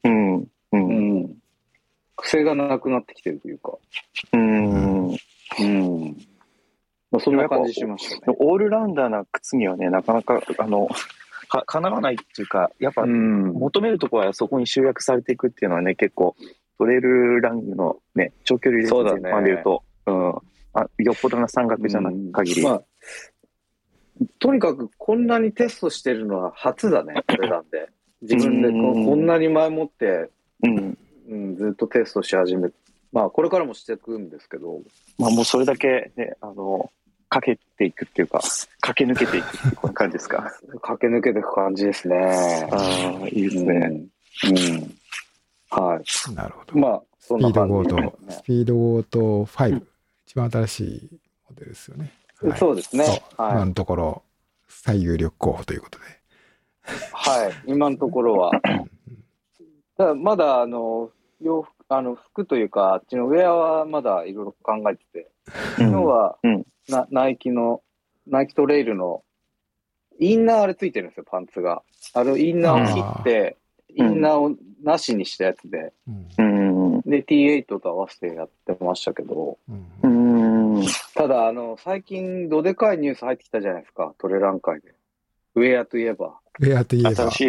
[0.04, 0.38] うん。
[0.40, 0.48] う。
[0.74, 1.38] うんん。
[2.16, 3.78] 癖がなくなってきてるというか、
[4.34, 5.10] うん。
[5.10, 6.18] うん。
[7.12, 8.38] まあ、そんな感じしましたね。
[8.40, 10.88] オールラウンダーな靴にはね、なかなか、あの、
[11.50, 13.52] か、かなわないっていうか、やっぱ、うん。
[13.54, 16.36] 求めるところはそこに集約されていくっていうのはね、結構、
[16.78, 20.30] トレイルランのね、長距離レースそうだね全般で言うと、うん。
[20.74, 22.64] あ、よっぽどな山岳じゃない限り。
[22.64, 22.82] まあ、
[24.40, 27.90] とにかくこんなにテストしてるのは初だね、 これなんで。
[28.22, 30.30] 自分でこうんこんなに前もって、
[30.64, 30.98] うん。
[31.28, 32.70] うん、ずっとテストし始め
[33.12, 34.82] まあ、これからもしていくんですけど、
[35.18, 36.92] まあもうそれだけね、あの、
[37.30, 38.42] かけていくっていうか、
[38.80, 40.52] 駆け抜けていくっていう感じですか？
[40.82, 42.16] 駆け抜けていく感じですね。
[42.72, 43.68] ああ、いいですうん。
[43.68, 43.78] ね。
[43.88, 44.98] うん。
[45.72, 46.36] はい。
[46.36, 46.78] なるほど。
[46.80, 49.82] まあ、そんスピードな感じゴート、スピードゴート5、
[50.28, 51.10] 一番新しい
[51.50, 52.12] モデルですよね。
[52.44, 52.50] ね。
[52.52, 53.24] はいそうですね。
[53.38, 53.66] はい。
[53.66, 54.24] のところ、
[54.68, 56.06] 最有力候補ということで。
[57.14, 57.52] はい。
[57.68, 58.52] 今のところは。
[59.98, 65.32] ただ、まだ、あの、洋服、あの、服というか、あっちのウェアはまだいろいろ考えてて、
[65.80, 67.82] うん昨日は、うんなナイキの、
[68.28, 69.24] ナイキトレイルの、
[70.20, 71.84] インナーあれついてるんですよ、パンツが。
[72.14, 73.58] あれ、インナーを切って、
[73.90, 77.02] イうんンナーをなしにしたやつで、うんうん。
[77.02, 79.58] で、T8 と合わせてやってましたけど、
[80.04, 80.21] うん
[80.82, 80.88] うん。
[81.16, 84.94] ただ、あの、最近、どでかいニュース入ってきたじゃないですか、トレラン界で。
[85.56, 86.40] ウェアといえば。
[86.60, 87.48] ウェアといえば新、しい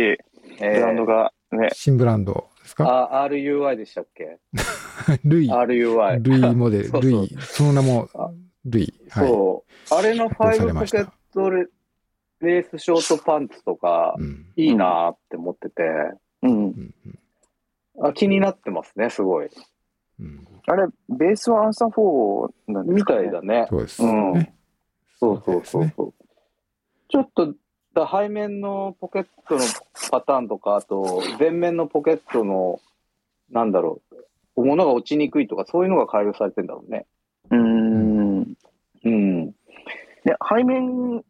[0.61, 3.11] えブランドがね、新ブランドですか？
[3.23, 4.38] あ、RUI でしたっけ？
[5.25, 6.23] ルイ、?RUI。
[6.23, 8.31] ルイモデル、 そうそうルイ、その名もあ
[8.64, 8.95] ルイ。
[9.11, 9.29] はい。
[9.29, 9.95] そう。
[9.95, 11.66] あれのファイブポケットレ
[12.40, 15.83] レースショートパンツとか、うんいいなーって思ってて、
[16.42, 16.66] うんう。
[16.68, 16.95] ん
[18.03, 19.49] あ気になってますね、すごい。
[20.23, 23.67] うんあれ、ベースはアンサー4なんですみか、ね、たいだね。
[23.69, 24.55] そうですうんね。
[25.19, 26.15] そうそうそうそう。
[27.09, 27.55] ちょっと、
[27.95, 29.61] だ背面のポケットの
[30.11, 32.81] パターンとか、あと、前面のポケットの、
[33.51, 34.01] なんだろ
[34.57, 37.07] う、物が落ちにくいとか、そういうのが改良されてんだろうね。
[37.51, 38.57] うん。
[39.05, 39.47] うん。
[39.47, 39.55] ね、
[40.49, 41.23] 背面っ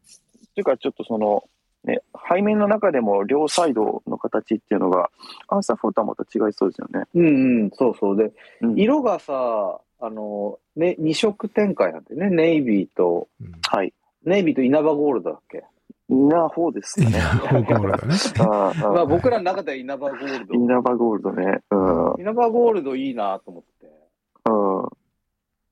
[0.54, 1.44] ていうか、ちょっとその、
[1.84, 2.00] ね、
[2.32, 5.10] 背面の中でも両サイドの形っていうのが、
[5.48, 7.06] アンサー4とはまた違いそうですよね。
[7.14, 8.16] うんうん、そうそう。
[8.16, 13.92] で、うん色がさ、あの、ね、2色展開なんでね、ネイビーと、うんはい。
[14.24, 15.64] ネイビーと稲葉ゴールドだっけ？
[16.08, 17.08] インナー4ですね。
[17.08, 18.14] いや、ゴールドね。
[18.46, 20.58] ああまあ僕らの中では稲葉ゴールドイ。
[20.58, 21.60] ンナーバーゴールドね。
[21.70, 22.12] うん。
[22.12, 22.20] うん。
[22.20, 23.86] 稲葉ゴールドいいなと思って。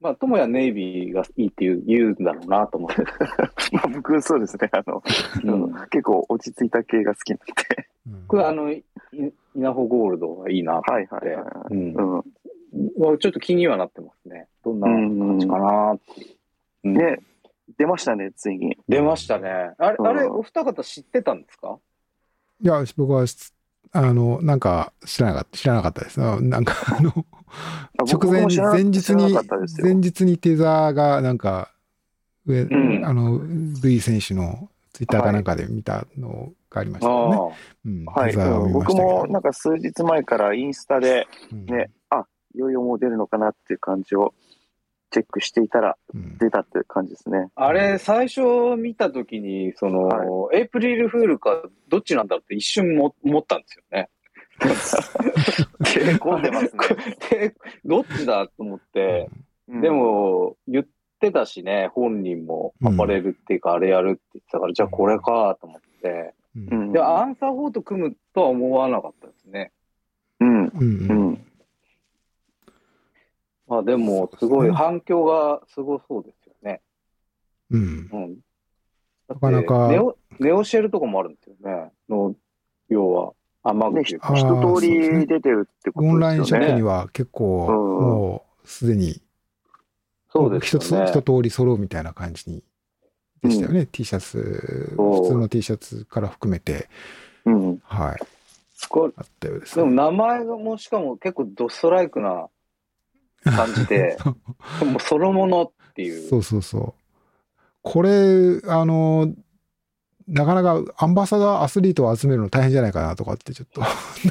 [0.01, 3.03] まあ、ともやネイビーがいいって言う言うんだろうなと思って。
[3.73, 4.71] まあ僕そうですね。
[4.73, 5.03] あの、
[5.45, 7.45] うんうん結構落ち着いた系が好きなんで。
[8.07, 8.85] うんこれあの、い
[9.55, 11.29] 稲穂ゴールドがいいなとはい思って。
[11.29, 11.75] はいはいはい。
[11.75, 12.25] うんうん。
[12.99, 14.49] まあちょっと気にはなってますね。
[14.65, 16.27] どんな感じかなっていう。
[16.85, 17.19] うんね、
[17.77, 18.79] 出ましたね、ついに。
[18.89, 19.75] 出ましたね。
[19.77, 21.79] あれ、うんあれ、お二方知ってたんですか？
[22.63, 23.25] いや、僕は、
[23.92, 26.22] あの、なんか知らなかった、知らなかったです。
[26.22, 27.12] あなんか、あの、
[28.07, 29.37] 直前前日に
[29.83, 31.72] 前日にテザーが、なんか、
[32.46, 33.40] 上、んあの、
[33.83, 37.37] ルイ選手のツイッターかなんかで見たのがありましたよね。
[37.37, 37.48] ああ。
[37.85, 44.35] うん、はい、僕もなんか数日前からインスタでうんね、あ、いよいよもう出るのかなっていう感じを
[45.11, 47.51] チェックしていたらうん出たっていう感じですね。
[47.55, 48.40] あれ、最初
[48.77, 54.09] 見たときに、その、エイプリルフールか、どっちなんだろうって一瞬も思ったんですよね。
[55.85, 56.81] 手込んでますね。
[57.31, 59.29] でどっちだと思って、
[59.68, 60.87] うんで、も、言っ
[61.20, 66.35] てたしね、本人もアパレルっていうか、あれやるって言ってたから、じゃあこれかと思って。
[66.57, 66.85] うんう。
[66.87, 69.73] ん、で、アンサー4と組むとは思わなかったですね。
[70.40, 71.50] うん、うんううんん。
[73.71, 76.81] まあでも、すごい反響がすごそうですよね。
[77.71, 78.39] うんうん。
[79.29, 81.93] なかなかネオ、ネオシェルとかもあるんですよね。
[82.09, 82.35] の、
[82.89, 86.67] 要は、あーそう通ですねり出てるってことオンラインですよね。
[86.67, 89.23] ショップには結構、うんもうすでに、
[90.33, 91.07] そうです一ね。
[91.07, 92.65] 一通り揃うみたいな感じに、
[93.45, 93.87] でしたよね。
[93.87, 96.89] T シャツ、普通の T シャツから含めて、
[97.45, 97.79] うん。
[97.85, 98.19] はい、
[98.89, 102.49] これあったようですでも名前がもうしかも結構ドストライクな
[103.44, 104.16] 感じで、
[104.85, 106.29] もうそのものっていう。
[106.29, 106.94] そうそうそう。
[107.83, 109.33] これ、あの、
[110.29, 113.81] なかなかアンバサダーアスリートを集めるの大変じゃないかなとかってちょっと。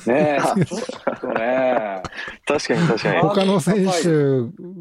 [0.10, 2.02] ねえ、ちょっとね。
[2.46, 3.20] 確かに確かに。
[3.22, 4.72] 他の選手、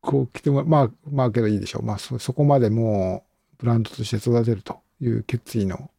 [0.00, 1.82] こう来ても、まあ、まあけどいいでしょう。
[1.84, 5.90] まあそ、そこまでもうブランドとして育てるという決意の。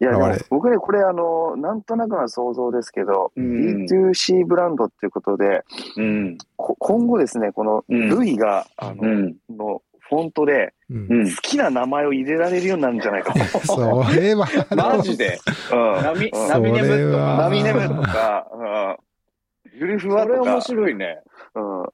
[0.00, 0.12] いや、
[0.48, 5.62] 僕ね、これ、あの、なんとなくの想像ですけど、うん D2C ブランドっていうことで、
[5.96, 6.38] うん。
[6.56, 9.36] こ今後ですね、このうんルイが、あの、うん。
[9.50, 11.42] のフォントで好。
[11.42, 13.40] きな名前を入れられるようになるんじゃないかと。
[13.66, 15.38] それは、 マジで？
[15.70, 16.02] うん。
[16.02, 17.36] ナミ、そナミネムとか。
[17.36, 19.78] ナミネムとか、うん。
[19.78, 21.20] ユルフワとかそれ面、白いね。
[21.54, 21.82] うん。
[21.84, 21.86] い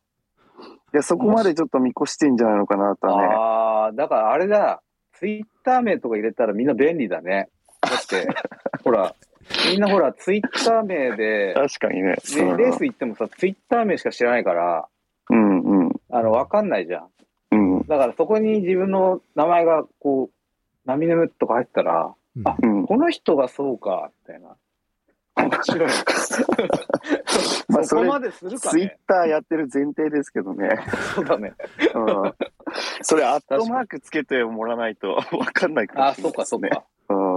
[0.93, 3.29] や、そこまでちょっと見越してんじゃないのかなとはね。
[3.35, 4.81] ああ、だからあれだ。
[5.19, 7.49] ツイッター名とか入れたらみんな便利だね。
[7.87, 8.29] だって、
[8.85, 9.15] ほら、
[9.71, 12.09] みんなほら、ツイッター名で、確かにね。
[12.09, 12.15] ね
[12.57, 14.89] レース行ってもさ、ツイッター名しか知らないから、
[15.31, 17.09] うんうんあの、わかんないじゃん。
[17.53, 22.87] うんだからそこに自分の名前が、こう、ナミネムとか入ったら、うんあうん。
[22.87, 24.57] この人がそうか、みたいな。
[25.37, 25.91] 面白い。
[27.69, 28.99] まあそこまでするかツイッね。
[29.07, 30.69] ターやってる前提ですけどね。
[31.15, 31.53] そうだね。
[31.95, 32.35] うん。
[33.03, 35.23] それ、アットマークつけてもらわないとわ
[35.53, 36.47] かんないかもあ、しれそうか、ないね。
[36.47, 36.77] そうか。
[36.77, 36.96] うん。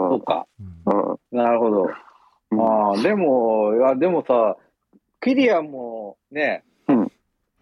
[0.09, 0.47] そうか。
[0.59, 1.37] うんうん。
[1.37, 1.83] なるほど。
[1.83, 1.89] うん
[2.61, 4.57] ああ、でも、いや、でもさ、
[5.21, 7.11] キリアンもね、うん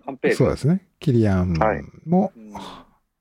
[0.05, 0.37] カンペール。
[0.37, 0.87] そうですね。
[0.99, 2.31] キリアンはいも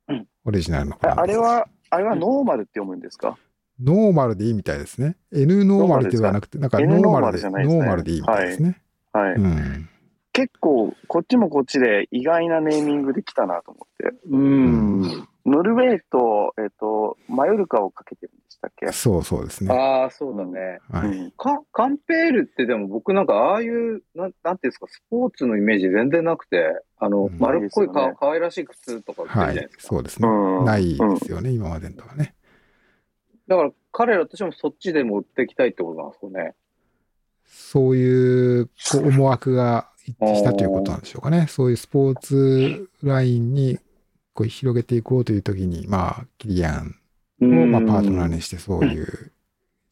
[0.08, 3.36] うんオリジナルのあれは、あれはノーマルって読むんですか？
[3.82, 5.16] ノーマルでいいみたいですね。
[5.32, 8.80] N ノーマルではなくて、なんか N ノーマルで、ノーマルじゃないですねノーマルでいいみたいですね。
[9.12, 9.34] はい。
[9.34, 9.88] うん。
[10.32, 14.16] 結構、こっちもこっちで意外なネーミングで来たなと思って。
[14.30, 15.28] うん。
[15.46, 18.90] ノルウェーと、えっ、と、マヨルカをかけてるんでしたっけ？
[18.92, 19.72] そうそうですね。
[19.72, 20.80] ああ、そうだね。
[20.90, 21.08] はい。
[21.08, 26.66] うんかカンペールってでも僕なんかああいう、なんなんていうんですか、スポーツのイメージ全然なくて、
[26.98, 29.68] あの、うん丸っこいか、ね可愛らしい靴とか売ってるじゃはないいで。
[29.70, 29.82] すか。
[29.82, 30.28] そうですね。
[30.28, 32.34] うんないですよね、今までのとはね。
[33.46, 36.54] だから彼らとしてもそっちでも売っていきたいってことなんですよね。
[37.46, 41.46] そういうこう思惑が一致したということなんでしょうかね。
[41.48, 43.78] そういうスポーツラインに
[44.36, 46.94] こう広げていこうというときに、まあ、キリアン
[47.42, 49.32] をまあパートナーにしてそういう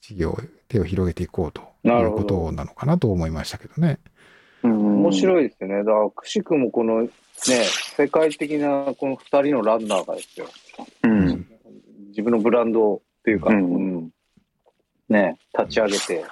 [0.03, 3.99] 事業、手を広げていこうということなのかなと思いましたけどね。
[4.63, 5.79] うん面白いですよね。
[5.79, 7.11] だから、くしくもこのね、
[7.97, 10.47] 世界的なこの二人のランナーがですよ。
[11.03, 11.47] うん。
[12.09, 14.11] 自分のブランドっていうか、うん
[15.11, 16.25] ね、立ち上げて、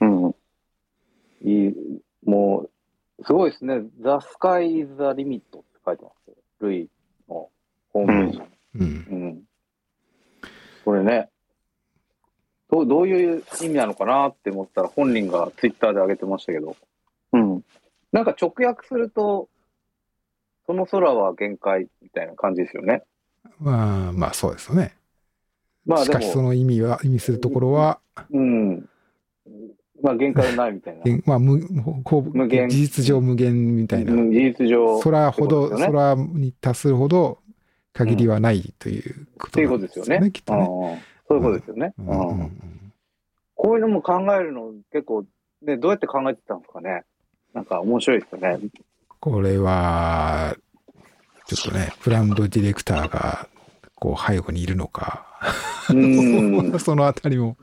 [0.00, 0.34] うん。
[1.42, 1.74] いい、
[2.24, 2.68] も
[3.18, 3.80] う、すごいですね。
[3.98, 6.32] The Sky is the Limit って書いてます。
[6.60, 6.88] ルイ
[7.28, 7.48] の
[7.92, 8.44] ホームページに。
[8.74, 8.84] うん。
[8.84, 8.88] う
[9.26, 9.42] ん。
[10.84, 11.28] これね、
[12.70, 16.76] どうどういう意味なのかなって思ったら本人がツイッターで上げてましたけど、
[17.32, 17.62] うん。
[18.12, 19.48] なんか直訳すると、
[20.66, 23.02] その空は限界みたいな感じですよね。
[23.58, 24.96] まあ、まあそうですよね。
[25.84, 27.98] まあでしかしそも、の意味は、意味するところは、
[28.30, 28.88] うん。
[30.00, 31.02] まあ限界はないみたいな。
[31.26, 31.60] まあ、無、
[32.04, 34.12] こう無限事実上無限みたいな。
[34.12, 35.00] うん事実上。
[35.00, 37.39] 空ほど、空に達するほど
[37.92, 40.30] 限りはないというこっていうとなんことですよね。
[40.30, 40.68] きっとね。
[40.70, 40.98] うん
[41.30, 41.94] そういうことですよね。
[43.54, 45.24] こういうのも考えるの結構、
[45.62, 47.04] ね、どうやって考えてたんですかね？
[47.54, 48.58] なんか面白いですよね。
[49.20, 50.56] これは、
[51.46, 53.48] ちょっとね、ブランドディレクターが、
[53.94, 55.26] こう、背後にいるのか、
[55.90, 56.78] うん。
[56.80, 57.56] そのあたりも、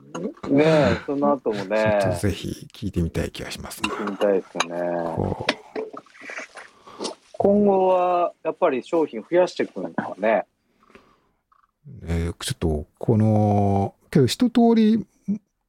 [0.49, 3.89] ねえ、その後もちょっね、とぜひ聞いてみたい気がしますね。
[3.89, 5.13] 聞いてみたいですよね。
[5.15, 5.45] こ
[7.38, 10.45] 今後は、やっぱり商品増やしていくんですかね。
[12.02, 15.06] う、ね、ちょっと、この、けど一通り、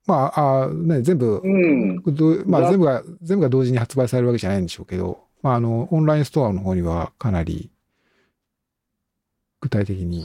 [0.06, 2.02] まあ、あね、全部、うん。
[2.02, 7.70] どまあ、だ全部が、全部が同時に発売されるわけじゃないんでしょうけど、まあ、あの、オンラインストアの方にはかなり、
[9.60, 10.24] 具体的に、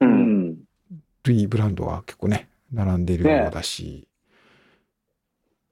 [0.00, 0.06] う。
[0.06, 0.56] うんん。
[1.24, 4.07] ルイブランドは結構ね、並んでいるようだし、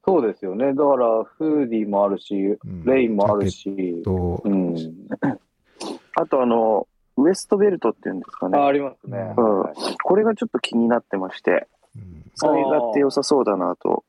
[0.07, 0.73] そうですよね。
[0.73, 4.77] だから、フーディーもあるし、うんレインもあるし、トうん。
[6.15, 8.59] あとあの、ウエストベルトっていうんですかね。
[8.59, 9.35] あありますね。
[9.37, 11.67] うんはいこれがちょっと気になってまして、
[11.97, 14.05] うん使い勝手良さそうだなと。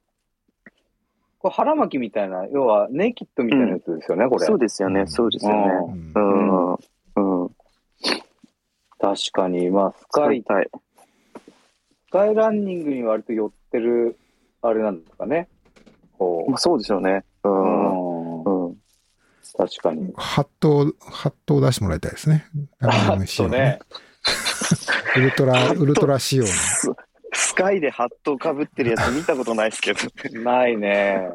[1.39, 4.45] これ腹巻きみたいな、要はネイキッドみたいなやつですよね、これ。
[4.45, 5.59] そうですよね、うんそうですよね。
[6.15, 7.43] うんうん。
[7.43, 7.49] うん。
[8.99, 10.69] 確かに、まあ、スカイ、使いたい。
[12.07, 14.17] スカイランニングに割と寄ってる、
[14.61, 15.47] あれなんですかね。
[16.17, 17.23] こまあそうですよね。
[17.43, 17.51] うう。
[17.51, 18.43] ん。
[18.43, 18.65] うん。
[18.67, 18.75] うん。
[19.57, 20.13] 確かに。
[20.15, 22.45] ハットを、ハットを出してもらいたいですね。
[22.81, 23.79] あと仕様ねね。。
[25.15, 26.49] ウルトラ、ウルトラ仕様の。
[26.49, 26.91] ス
[27.33, 29.99] スカイでハットをかぶってるやつ見たことないですけど。
[30.41, 31.29] ないね。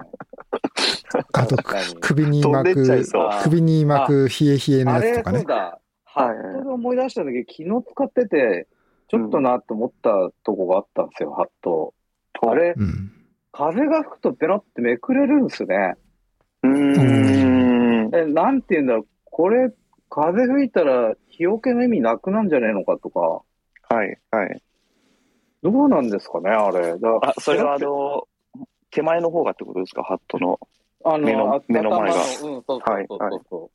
[1.33, 1.57] あと、
[2.01, 3.05] 首に巻く、
[3.43, 5.39] 首に巻く冷え冷えのやつとかね。
[5.39, 5.79] そうだ。
[6.05, 8.69] ハはいットで思い出したんだけど、昨日使ってて、
[9.09, 10.11] ちょっとなと思った
[10.45, 11.95] とこがあったんですよ、ハット。
[12.43, 13.13] あれ、うん。
[13.53, 15.95] 風が吹くとペロってめくれるんですね。
[16.63, 18.15] うーん。
[18.15, 19.07] え、なんて言うんだろう。
[19.25, 19.71] これ、
[20.09, 23.43] 風吹いたら日よけの意味なくなんじゃねえのかとか、
[23.95, 24.63] はい、はい。
[25.63, 26.99] どうなんですかね、あれ。
[26.99, 28.27] だからあ、それはあの、
[28.91, 30.59] 手前の方がってことですか、ハットの。
[31.05, 33.71] あ目のあ目の前がうん、そうそうそ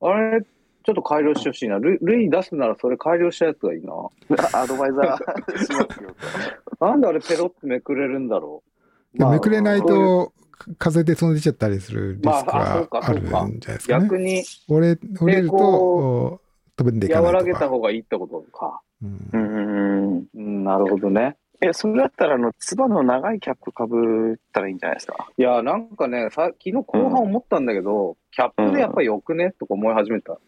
[0.00, 1.78] うあれ、ちょっと改良してほしいな。
[1.78, 3.92] ルルイ出すならそれ改良したやつがいいな。
[4.54, 6.14] アドバイザーしますよ。
[6.80, 8.77] なんであれペロってめくれるんだろう。
[9.14, 10.32] でめくれないと、
[10.78, 14.04] 風で飛んでちゃったりするリスクがあるんじゃないですかね。
[14.04, 16.40] 逆に折れ折れると、こ
[16.76, 17.38] 飛んでいかないとか。
[17.38, 18.80] 和らげた方がいいってことか。
[19.02, 19.68] うんうんうん
[20.12, 20.26] うん。
[20.34, 21.36] うん、なるほどね。
[21.60, 25.28] え、それだったら、あの、つばの長いキャップかぶったらいいんじゃないですか？
[25.36, 29.52] いや、なんかね、さ昨日後半思ったんだけど、キャップでやっぱりよくね？
[29.58, 30.38] とか思い始めた。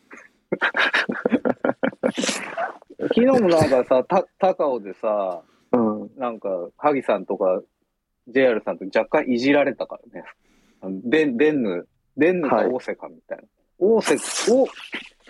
[3.09, 5.43] 昨日もなんかさ、た高尾でさ、
[5.73, 6.11] うん。
[6.17, 7.61] なんか、萩さんとか、
[8.29, 10.27] JR さんと若干いじられたからね。
[10.81, 13.45] あのデン、デンヌ、デンヌかはいオーセかみたいな。
[13.79, 14.69] オーセ、オ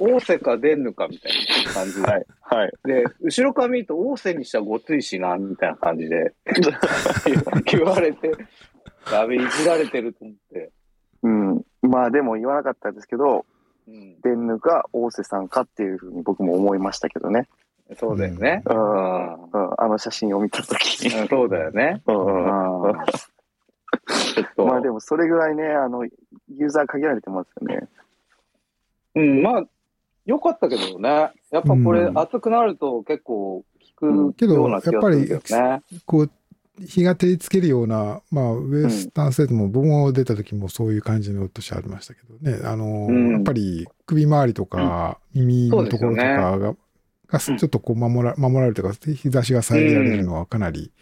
[0.01, 1.33] オーセかデンヌかみたい
[1.67, 2.03] な感じで。
[2.03, 2.27] はい。
[2.41, 2.73] はい。
[2.85, 6.35] で、後ろから見ると、オーセにしたらごついしな、みたいな感じで
[7.67, 8.33] 言われて、
[9.13, 10.71] やべ、いじられてると思って。
[11.23, 11.63] うん。
[11.83, 13.45] まあでも言わなかったですけど、
[13.87, 17.49] うん、デンヌか大瀬さんかっていうふうに僕も思いましたけどね。
[17.99, 18.63] そうだよね。
[18.67, 18.73] う。
[18.73, 19.71] うんうん。
[19.79, 22.03] あの写真を見たときそうだよね。
[22.07, 22.97] うんうん
[24.57, 27.89] まあでもそれぐらいね、あの、ユーザー限られてますよね。
[29.17, 29.65] うん、まあ、
[30.27, 31.09] よかったけどね。
[31.51, 35.41] やっぱこれ、うん熱くなると結構効くような気がするんだよ
[35.77, 35.83] ね。
[36.07, 36.31] こう、
[36.79, 42.61] 日が照りつけるような、まあ、ウエスタンセットも、僕も出た時もそういう感じの年ありましたけどね。
[42.65, 46.75] あの、うんやっぱり首周りとか、耳のところとかが、
[47.31, 50.93] がちうんょっとこう守ら、守られるとか、日差しが遮られるのはかなり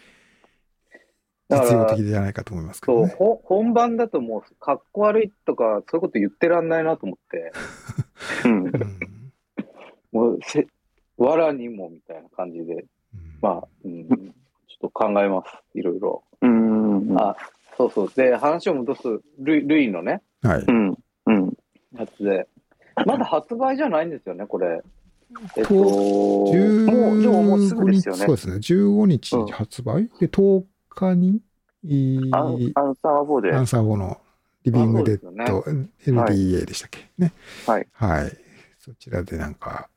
[1.51, 3.15] 実用的じゃないかと思いますけそう、どね。
[3.17, 7.53] ほ本番だともう、かっこ悪いとか、そういうこと言ってらんないなと思って、
[10.13, 10.67] もうせ、
[11.17, 12.87] わらにもみたいな感じで、うん
[13.41, 14.27] まあ、うん、ちょっ
[14.81, 15.79] と考えます。
[15.79, 16.23] いろいろ。
[16.43, 17.17] うん。
[17.19, 17.37] あ、
[17.77, 18.13] そうそう。
[18.15, 19.03] で、話を戻す、
[19.39, 20.65] ルイルイのね、はい。
[20.67, 20.99] うん。
[21.27, 21.55] うん。
[21.97, 22.47] やつで、
[23.07, 24.83] まだ発売じゃないんですよね、これ。
[25.57, 28.55] えっと、ともうでももうすぐ15日、ですよねそうですね。
[28.57, 31.41] 15日発売、で、10日に、
[31.85, 33.55] いいアンアンサー4で。
[33.55, 34.21] アンサー4の
[34.65, 35.61] リビングデッド、
[36.07, 37.09] LDA でしたっけ？
[37.19, 37.33] ね。
[37.67, 37.87] はい。
[37.93, 38.33] はい。
[38.79, 39.89] そちらでなんか、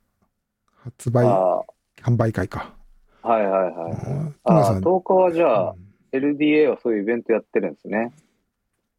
[0.84, 1.62] 発売、あ
[2.02, 2.74] 販売会か。
[3.24, 3.92] はいはいはい。
[3.92, 8.12] うんあ皆さん、10日はじゃあう、ん LDA はそういうイベントやってるんですね。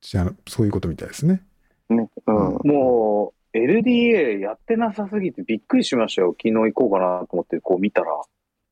[0.01, 1.43] じゃあ、そういうことみたいですね。
[1.89, 2.09] ね。
[2.27, 2.35] うん。
[2.65, 6.35] もう、LDA やってなさすぎてびっくりしましたよ。
[6.41, 8.09] 昨日行こうかなと思ってこう見たら。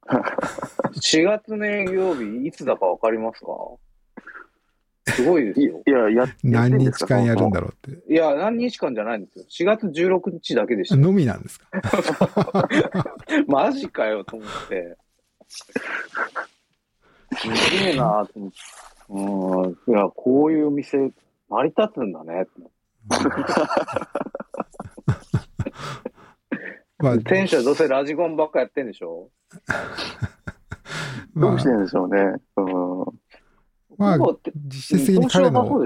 [0.11, 3.53] 4月の営業日いつだかわかりますか？
[5.14, 5.83] すごいですいよ。
[5.87, 9.45] いや、やっ何日間やるんだろろうっいや、何日間じゃないんですよ。
[9.74, 10.95] 4月16日だけでして。
[10.95, 11.01] た。
[11.01, 11.66] のみなんですか？
[13.49, 14.97] マジかよと思って。
[15.49, 15.64] す
[17.85, 19.76] げえなと思って。
[19.89, 19.95] うん。
[19.95, 21.11] いや、こういうお店、
[21.51, 22.47] 成り立つんだね。
[26.99, 29.31] まあ、 店主はどうせラジコンばっかやってんでしょ？
[31.35, 32.21] まあどうして、るんでしょうね。
[32.57, 33.21] うん。
[33.97, 34.18] まあ
[34.66, 35.85] 実質的に彼のオフ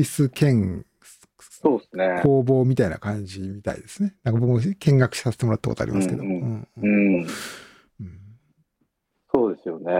[0.00, 0.84] ィス兼
[1.40, 2.20] そうですね。
[2.22, 4.14] 工房みたいな感じみたいですね。
[4.22, 6.22] なんか僕も見学させてもらったことありますけど。
[6.22, 7.20] うんうんうんううんん。
[7.20, 7.26] うん
[9.34, 9.92] そうですよね。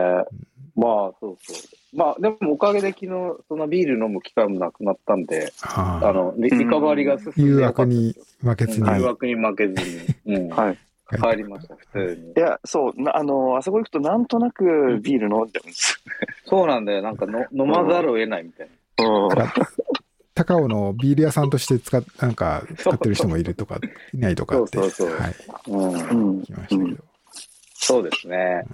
[0.75, 1.57] まあ、そうそう。
[1.97, 3.09] まあ、でもおかげで昨日、
[3.49, 8.87] そのビール飲む機会もなくなったんで、ああの、リリカバリーが進んで誘惑に負けずに。
[8.87, 9.73] うん誘惑に負けず
[10.27, 10.37] に。
[10.37, 10.49] うん。
[10.51, 10.79] はい。
[11.09, 12.35] 帰りました、普通にい。
[12.39, 16.03] や、そう、なあの、あそこ行くとなんとなくビール飲んでるんです。
[16.45, 17.01] そうなんだよ。
[17.01, 18.69] なんかの飲まざるを得ないみたい
[18.99, 19.07] な。
[19.07, 19.29] うん。
[20.35, 23.79] 高尾のビール屋さんとして使っなんか使ってる人もいるとか、
[24.13, 25.35] いないとかって、そうそうそうはい、
[25.69, 25.83] うん。
[25.83, 26.41] うん。
[26.41, 27.05] 聞きましたけど。
[27.79, 28.65] そうですね。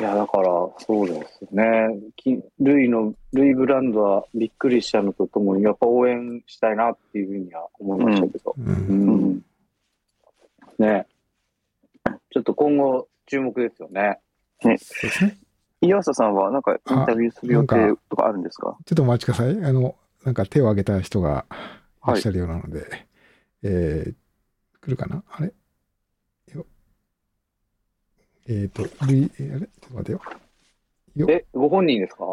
[0.00, 1.88] いや、だから、そうですね。
[2.16, 8.54] きルイの、ルイブランドはびっくりしたのとともに、やっぱ応援したいなっていうふうには思いましたけど。
[8.56, 9.44] うんううんん。
[10.78, 11.06] ね。
[12.30, 14.18] ちょっと今後、注目ですよね。
[14.64, 14.78] ね。
[15.80, 18.76] 岩佐さんはなんかインタビューする予定とかあるんですか？
[18.86, 19.64] ちょっとお待ちください。
[19.64, 21.44] あの、なんか手を挙げた人が
[22.06, 22.86] いらっしゃるようなので、
[23.64, 24.14] えー、
[24.80, 25.24] 来るかな？
[25.28, 25.46] あれ？
[25.46, 25.52] よ
[28.48, 29.60] えっ、と、ルイ、えーあれ？
[29.60, 30.20] ちょっと待てよ。
[31.16, 31.26] よ。
[31.30, 32.24] え、ご本人ですか？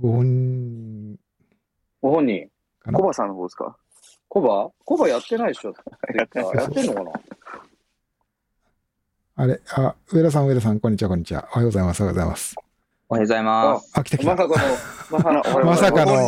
[0.00, 1.18] ご本人。
[2.02, 2.48] ご本人？
[2.92, 3.76] コバさんの方ですか？
[4.28, 4.70] コバ？
[4.84, 5.74] コバやってないでしょ。
[6.14, 7.10] やってないやってんのかな？
[9.38, 9.60] あれ？
[9.70, 11.48] あ、上田さん、上田さん、こんにちは、こんにちは。
[11.50, 12.54] おはようございます、おはようございます。
[13.08, 13.92] おはようございます。
[13.98, 14.36] あ、来た来た。
[14.36, 14.56] まさかの、
[15.10, 16.26] まさ まさかの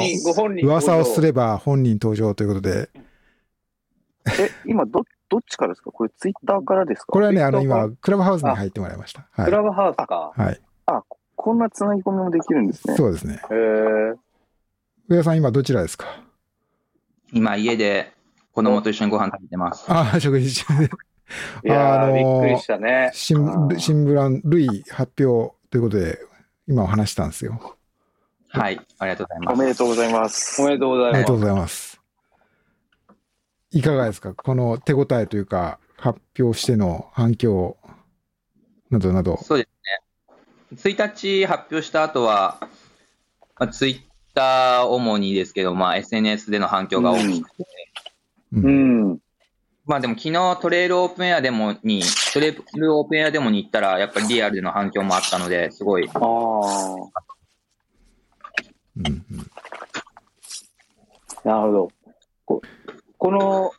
[0.62, 2.89] 噂をすれれば本人登場ということで、
[4.26, 5.91] え、今、ど、どっちからですか？
[5.91, 7.07] これ、ツイッターからですか？
[7.07, 9.29] これはね、あの、今、クラブハウスに入ってもらいました。
[9.33, 9.45] はい。
[9.47, 10.33] クラブハウスか。
[10.37, 10.61] はい。
[10.87, 11.03] あ、
[11.37, 12.97] こんなつなぎ込みもできるんですね。
[12.97, 13.35] そうですね。
[13.51, 14.14] へえ。
[15.09, 16.07] 上田さん、今どちらですか？
[17.33, 18.12] 今、家で
[18.53, 19.85] 子供と一緒にご飯食べてます。
[19.93, 20.91] ああ、食事中で。
[21.64, 23.11] いやー、あのーびっくりしたね。
[23.12, 26.18] 新うん新ブラン、類発表ということで、
[26.66, 27.76] 今お話したんですよ。
[28.49, 29.55] はい、ありがとうございます。
[29.55, 30.62] おめでとうございます。
[30.62, 31.39] おめでとうございますありがとう。
[31.39, 31.97] ござ
[33.71, 34.35] いかがですか？
[34.35, 37.77] この手応えというか、発表しての反響
[38.91, 39.39] などなど。
[39.43, 40.95] そうですね。
[40.95, 42.59] 1日発表した後は、
[43.59, 44.01] まあ、ツイッ
[44.35, 47.66] ター主にですけど、まあ、SNS での反響が大きくて、
[48.53, 49.19] うん。
[49.85, 52.03] まあでも昨日トレイルオープンエアデモに、
[52.33, 56.23] トレイルオープンエアデモに行ったら、やっぱりリアルでの反響もあったので、すごい、ああ。
[58.97, 59.25] うんうん
[61.45, 61.93] なるほ
[62.47, 62.62] ど。
[63.19, 63.73] ここの、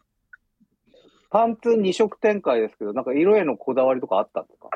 [1.31, 4.69] パンツ2色展開ですけど、なんか色へのこだわりとかあったんですか？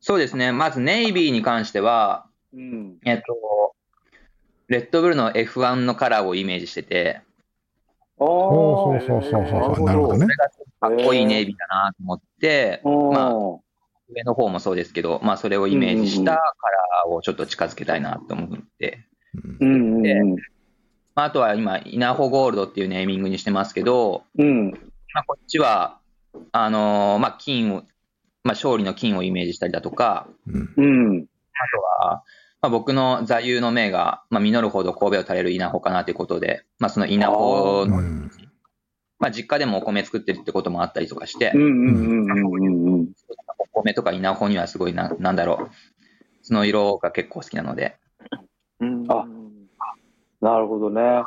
[0.00, 0.52] そうですね。
[0.52, 2.98] まずネイビーに関しては、うん。
[3.04, 3.74] えっと、
[4.68, 7.20] レッドブルの F1 のカラーをイメージしてて、
[8.18, 8.26] ああ。
[8.26, 10.14] ほうほうほうなるほど。
[10.14, 10.20] ね。
[10.20, 10.48] それが
[10.96, 12.90] かっこいいネイビーだなと思って、ま
[13.28, 13.62] あお
[14.10, 20.30] 上の方もそうですけど、まあそれをイメージしたカラーをちょっと近づけたいなと思って、うんーうんうん。
[20.32, 20.38] ま
[21.22, 24.70] ああとは今、稲穂ゴールドっていうネーミングにしてますけど、うん。
[24.70, 25.98] まあこっちは、
[26.52, 27.82] あのーまあ金を、まあ
[28.54, 30.82] 勝利の金をイメージしたりだとか、うんう
[31.20, 31.26] ん。
[31.54, 32.22] あとは、
[32.60, 38.30] まあ、僕の座右の銘が、まあ、実るほど神戸を垂れる稲穂かなということで、まあ、その稲穂の、うん
[39.20, 43.08] まあ、実家でもお米作ってるってこともあったりとかしてうん、うんうんうんうんうん。
[43.72, 45.74] お米とか稲穂にはすごいな、なんだろう、
[46.42, 47.96] その色が結構好きなので、
[48.80, 49.26] うんあ
[50.40, 51.24] なるほどね。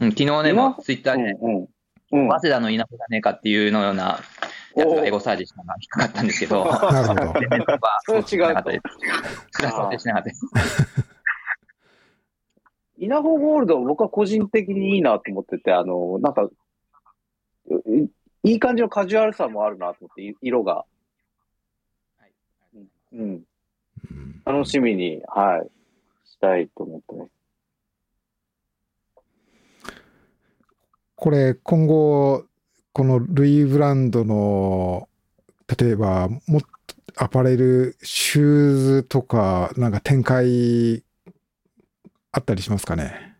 [0.00, 1.68] うん、昨日ね、稲もうツイッターで、うんうん。
[2.12, 2.28] うん。
[2.28, 4.20] 早稲田の稲穂だねえかっていうのような
[4.76, 7.64] やつがエゴサージしたのが引っかかったんですけど、なる
[8.04, 8.82] それは違うとなかったです。
[9.52, 9.60] そ
[9.98, 10.46] してなかったです。
[12.98, 16.48] 稲穂ゴールド、僕は個人的にいいなと思ってて、あの、なんか、
[18.44, 20.84] いいい感じのカジュアルさもあるなと思って、い色が。
[23.12, 23.20] うん。
[23.20, 23.42] うん
[24.44, 25.70] 楽しみに、はい、
[26.36, 27.30] したいと思ってます。
[31.14, 32.44] これ、今後、
[32.92, 35.08] このルイブランドの、
[35.78, 36.68] 例えば、もっと
[37.16, 41.02] アパレル、シューズとか、なんか展開、
[42.32, 43.34] あったりしますかね？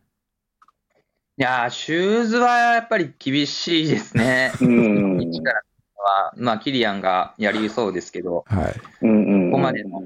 [1.37, 4.53] いやー、シューズはやっぱり厳しいですね。
[4.59, 5.21] うん。
[5.21, 5.61] 一から
[5.97, 8.75] は、まあ、キリアンがやりそうですけど、はい。
[9.03, 9.51] うんうんうん。
[9.51, 10.03] ここまでの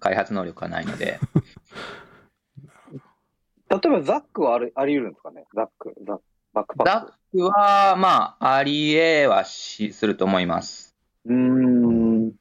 [0.00, 1.20] 開発能力はないので、
[3.70, 5.44] 例えばザックはありあり得るんですかね？
[5.54, 6.22] ザック、ザック、
[6.52, 10.96] バックパッダックは、まあ、ありえはしすると思います。
[11.24, 11.32] ク。
[11.32, 11.38] うー
[12.28, 12.32] ん。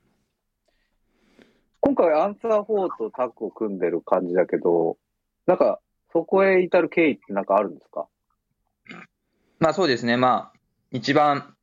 [1.81, 4.97] 今回アンサー4とタッグを組んでる感じだけど、
[5.45, 5.79] なんか、
[6.11, 8.07] そこへ至る経緯ってなんかあるんですか？
[9.59, 10.59] まあそうですね、まあ、
[10.91, 11.55] 一番、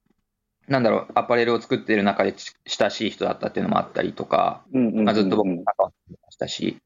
[0.69, 5.05] なんだろう、アパレルを作っている中でち親しい人だったっていうのもあったりとか、うんうんうんうん。
[5.05, 6.79] まあ、ずっと僕も関わってましたし、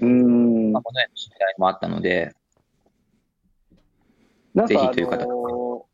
[0.00, 0.72] うーん。
[0.72, 2.32] まあ、このような知り合いもあったので、
[4.66, 5.86] ぜひという方の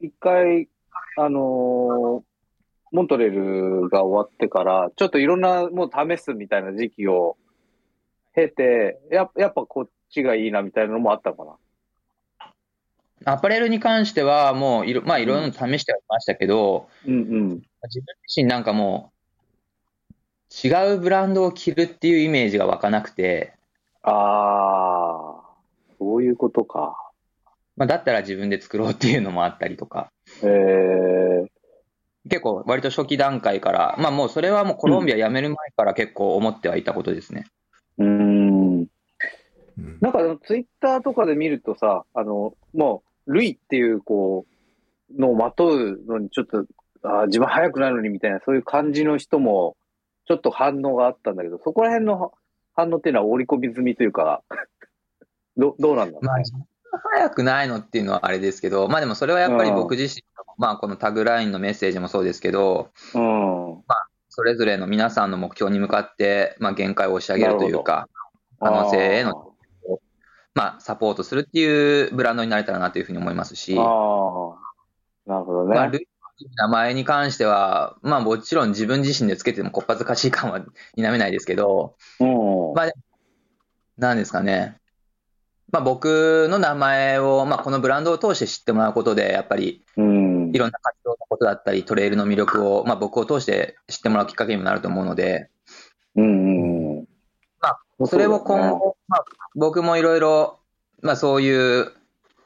[0.00, 0.68] ー一回、
[1.16, 2.22] あのー
[2.92, 7.36] モントレルが終わってから、ちょっといろんなもう試すみたいな時期を
[8.34, 11.56] 経て、ややっぱこっちがいいなみたいなのもあったのかな。
[13.28, 17.48] アパレルに関しては、もういろ、まあ、いろいろ試してはいましたけど、うんうん。
[17.88, 19.12] 自分自身なんかも
[20.64, 23.54] う、違うブランドを着るっていうイメージが湧かなくて、
[24.02, 25.42] ああ、
[25.98, 26.96] そういうことか。
[27.76, 30.12] まあ、だったら自分で作ろうっていうのもあったりとか、
[30.42, 31.46] えー、
[32.30, 37.48] 結構割と初期段階から、まあもうそれはもうコロンビア辞める前から結構思ってはいたことですね。
[37.98, 38.78] うーん。
[38.78, 38.86] うん
[40.00, 44.46] なんかあの、ツイッターとかで見るとさ、あの、もう、ルイっていう、こ
[45.10, 46.66] う、のをまとうのにちょっと、
[47.02, 49.76] あー自分早くないのにみたいな、そういう感じの人も、
[50.26, 52.32] ちょっと反応があったんだけど、そこら辺の
[52.74, 54.42] 反応っていうのは織り込み済みというか、
[55.56, 56.44] どどうなんだろうまあ、ね。
[56.44, 56.66] 自分が
[57.14, 63.82] 早くないのっていうのはあれですけど、まあでもそれはやっぱり僕自身の、まあこのタグラインのメッセージもそうですけど、うん。
[64.28, 68.08] それぞれの皆さんの目標に向かって、まあ限界を押し上げるというか、
[68.60, 69.54] 可能性への
[70.56, 73.78] まあサポートするっていうブランドになれたらなというふうに思いますし、あ
[75.26, 75.74] なるほどね。
[75.74, 76.08] まあルイ
[76.56, 82.72] 名前に関しては、まあもちろん自分自身でつけてもこっぱずかしい感は否めないですけど、うん。
[82.74, 82.92] まあ、
[83.98, 84.78] なんですかね。
[85.70, 90.58] まあ僕の名前を、まあこのブランドを通して知ってもらうことで、やっぱりうんい。
[90.58, 95.50] ろんな活動のことだったり、トレイルの魅力を、まあ僕を通して知ってもらうきっかけにもなると思うので、
[96.14, 96.24] うん。
[96.24, 96.75] うん。
[97.98, 99.24] まあ、それを今そうだね後、まあ
[99.54, 100.58] 僕もいろいろ、
[101.02, 101.92] まあそういう、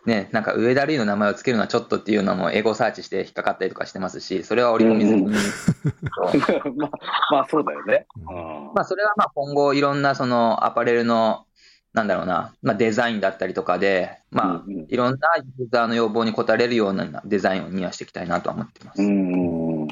[0.07, 5.31] ね、なんか上田瑠衣の名前をつけるのはちょっとっていうのもエゴサーチして引っかかったりとかしてますし、それは織り込み済みに。
[6.77, 6.91] まあ、
[7.33, 8.07] まあそうだよね。
[8.17, 11.45] うんまあそれはまあ今後いろんなそのアパレルの、
[11.93, 15.19] なんだろうな、まあデザインだったりとかで、まあいろんな
[15.59, 19.03] ユーザーの要望に応えれるようなデザインをにはしていきたいなとは思ってます。
[19.03, 19.87] うん。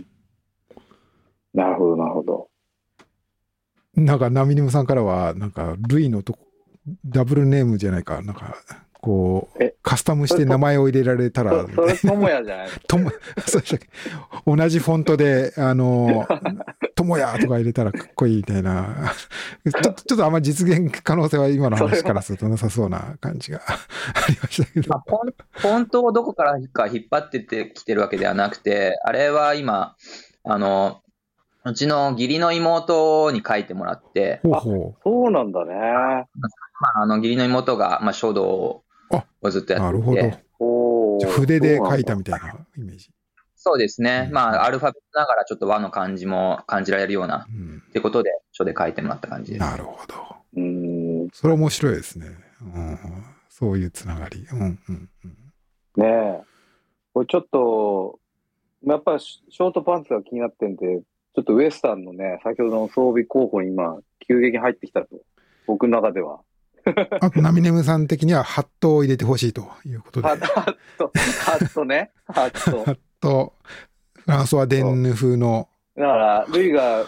[1.52, 2.47] なるほど、なるほど。
[3.98, 6.40] なんか、ナミニムさんからは、なんか、ルイのとこ、
[7.04, 8.56] ダブルネームじゃないか、なんか、
[9.00, 12.68] こうえ、カスタムして名前を入れられたら、そ それ、ともやじゃない？
[12.88, 13.10] とも、
[13.46, 13.88] そうでしたっけ？
[14.44, 16.26] 同じフォントで、あの、
[16.96, 19.12] ともやとか入れたらかっこいいみたいな、
[19.64, 23.72] ちょっと、ちょっとあんま実現可能性は今の話からするとなさそうな感じが あ
[24.30, 24.88] りましたけど。
[24.88, 29.94] まあ、フォンフォントをどこからか引っ張ってってきてるわけではなくて、あれは今、
[30.42, 31.02] あの、
[31.68, 35.74] うちの義理の妹に書いてもらって、ほうほそうなんだね。
[35.74, 38.84] まあ、あの義理の妹が、まあ、書道を
[39.50, 39.78] ずっとう。
[39.78, 40.20] なやってるほど。
[40.20, 43.10] て、おーじゃあ筆で書いたみたいなイメージ。
[43.56, 49.60] そうですねう、んまあ、アルファベットながらちょっと和の感じも感じられるような、うんってことで、書で書いてもらった感じです。
[49.60, 50.14] なるほど。
[50.56, 51.28] うん。
[51.32, 52.26] それ面白いですね。
[52.62, 52.98] うん、
[53.48, 54.46] そういうつながり。
[54.52, 55.08] うんうんうん
[55.96, 56.42] ねえ。
[57.12, 58.20] これちょっと、
[58.86, 61.00] やっぱりショートパンツが気になってんで、
[61.34, 65.08] ちょっとウエスタンのね、先ほどの装備候補に今、急激に入ってきたと。
[65.66, 66.40] 僕の中では。
[67.20, 70.28] あと、ナミネムさん的にはハットを入れてほしいということで。
[70.28, 71.12] ハハット、
[71.44, 72.10] ハットね。
[72.26, 72.84] ハット。
[72.92, 73.54] ット、
[74.14, 77.04] フランソワ・デンヌ風の、だから、ルイが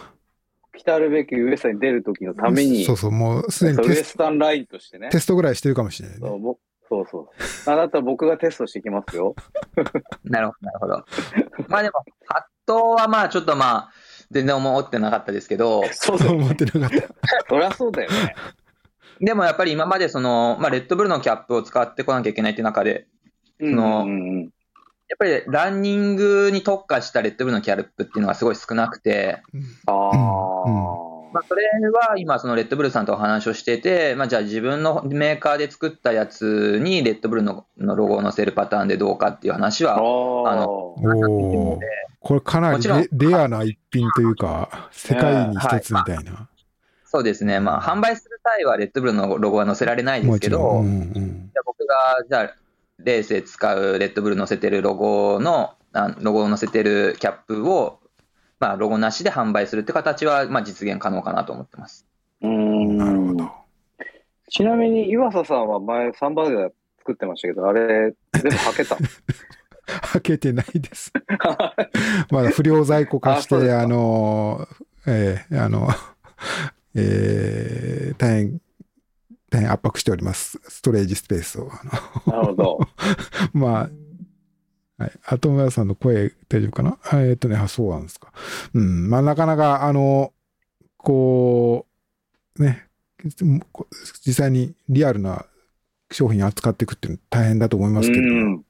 [0.76, 5.08] 来たるべきウエスタンに出る時のために、そうそう、もうすでにウエテススタンラインとしてね。
[5.10, 6.28] テストぐらいしてるかもしれないね。
[6.28, 6.58] そうぼ
[6.88, 7.30] そうそ
[7.68, 7.70] う。
[7.70, 9.36] あなた僕がテストしてきますよ。
[10.24, 11.04] なるほど、なるほど。
[11.68, 13.90] まあでも、ハットはまあちょっとまあ、
[14.30, 16.18] 全然思ってなかったですけど、そう。
[16.18, 17.08] そう思ってなかった。
[17.48, 18.34] そりゃそうだよね。
[19.20, 23.06] でもやっぱり今までその、まあ、レッドブルのキャップを使ってこなきゃいけないっていう中で、
[23.58, 24.50] うんのうんうん
[25.10, 29.42] やっぱりランニングに特化したレッドブルのキャップっていうのがすごい少なくて、
[29.86, 40.00] ああ、まあ、それは今、そのレッドブルさんとお話をしてて、まあ、じゃあ自分のメーカーで作ったやつにレッドブルののロゴを載せるパターンでどうかっていう話は、ああ
[40.68, 41.78] おお、
[42.20, 46.48] これかなりレレアな一品というか、世界に一つみたいな。
[47.04, 50.80] そうですね、まあ、販売する際はレッドブルのロゴは載せられないですけど。
[50.80, 52.56] うんうんじゃあ僕が、じゃあ、
[52.98, 57.98] レースで使うレッドブル載せてるロゴの、あロゴを載せてるキャップを、
[58.60, 62.06] まあ、ロゴなしで販売するって形は、まあ、実現可能かなと思ってます。
[62.42, 63.50] うなるほんど。
[64.50, 68.96] ちなみに岩佐さんは前サンバーガー作ってましたけど、あれ全部履けた
[70.12, 71.12] 開けてないです。
[72.30, 74.68] まだ不良在庫化して、あの、
[75.06, 75.88] えーあの、
[76.94, 78.60] えー大変、
[79.50, 80.60] 大変圧迫しております。
[80.68, 81.70] ストレージスペースを。
[81.72, 81.80] あ
[82.26, 82.78] のなるほど。
[83.52, 83.90] ま
[84.98, 85.12] あ、はい。
[85.24, 86.98] あと村さんの声大丈夫かな？
[87.12, 88.32] えーっとね、あ、そうなんですか。
[88.74, 89.08] うん。
[89.08, 90.32] まあ、なかなか、あの、
[90.98, 91.86] こ
[92.58, 92.86] う、ね、
[93.72, 93.86] こ
[94.24, 95.46] 実際にリアルな
[96.10, 98.64] 商品扱っていくっていうの大変だと思いますけど、うん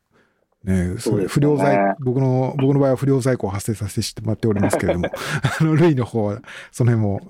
[0.65, 5.09] ね、そ不良在、僕の、僕の場合は不良在庫を発生させてもらっておりますけれども、
[5.61, 6.41] あの、類の方は、
[6.71, 7.21] その辺も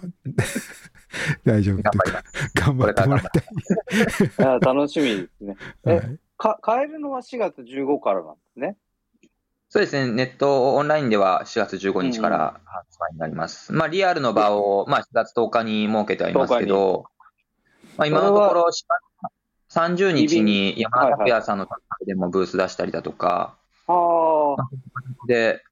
[1.45, 2.25] 大丈夫というか、
[2.55, 2.93] 頑張ります。
[2.93, 4.27] 頑張ってもらいたい。
[4.27, 5.57] いや楽しみですね。
[5.85, 8.77] え はいか買えるのは4月15からなんですね？
[9.69, 13.73] そうですね、ネットオンラインでは4月15日から発売になります。
[13.73, 17.05] まあ、リアルの場を、まあ、4月10日に設けてはいますけど、
[17.97, 18.65] まあ、今のところ、
[19.71, 21.69] 30日に山田拓也さんの大
[22.01, 23.57] 会でもブース出したりだとか、
[23.87, 23.93] あ
[24.59, 24.69] あ、
[25.27, 25.63] で、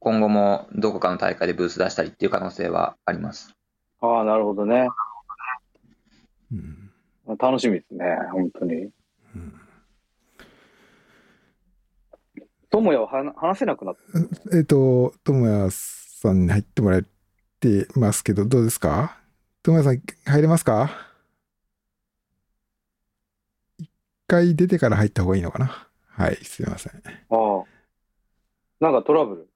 [0.00, 3.54] 今後もどこかの大会でブース出したりっていう可能性はあります。
[4.00, 4.88] ああ、なるほどね。
[6.52, 6.82] うん
[7.38, 8.74] 楽しみですね、本当に。
[9.34, 9.60] うん
[12.70, 13.96] 友也はは話せなくなっ
[14.50, 14.56] た。
[14.56, 17.02] えっ、と、智也さんに入ってもらっ
[17.60, 19.16] てますけど、どうですか？
[19.62, 20.90] 智也さん、入れますか
[23.78, 23.88] 一
[24.26, 25.88] 回出てから入った方がいいのかな？
[26.08, 26.92] はい、すいません。
[26.92, 27.00] あ
[27.30, 27.64] あ。
[28.80, 29.48] なんかトラブル？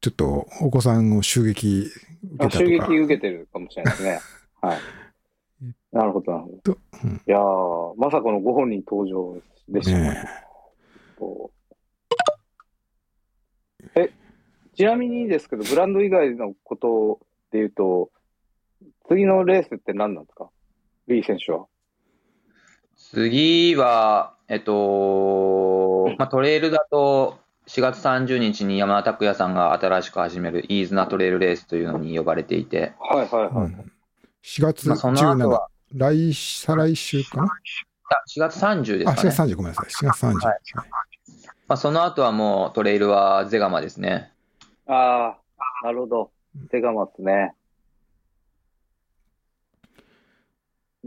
[0.00, 1.90] ちょっと、お子さんを襲撃
[2.22, 2.58] 受あけたとか。
[2.58, 4.20] 襲撃受けてるかもしれないですね。
[4.62, 4.78] はい。
[5.90, 6.74] なるほど、なるほど。
[6.74, 10.10] とうんいやー、まさかのご本人登場でしたね。
[10.10, 10.24] ね
[11.18, 11.50] こ
[14.74, 17.18] ちなみにですけど、ブランド以外のこと
[17.50, 18.12] で言うと、
[19.08, 20.50] 次のレースって何なんですか？
[21.08, 21.66] リー選手は。
[22.98, 33.66] 次は、えっと、まあ、トレイルだと、4月30日に山田拓也さんが新しく始めるイーズナトレイルレースというのに呼ばれていて、はいはいはい。
[33.66, 33.92] うん
[34.42, 37.44] 4月まあ、その後17は、来、再来週かな？
[37.44, 37.48] あ
[38.34, 39.30] 4月30ですあ、4かね。
[39.30, 39.86] 月30、ごめんなさい。
[39.86, 40.46] 4月30。
[40.46, 40.60] はい
[41.66, 44.32] まあ、その後はもうトレイルはゼガマですね。
[44.86, 45.36] あ
[45.82, 46.30] あ、なるほど。
[46.70, 47.52] ゼガマっすね。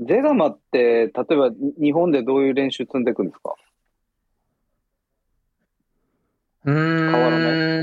[0.01, 3.55] ゼガマって、例えばに日本でどういう練習積んでいくんですか？
[6.65, 7.79] うー変わらな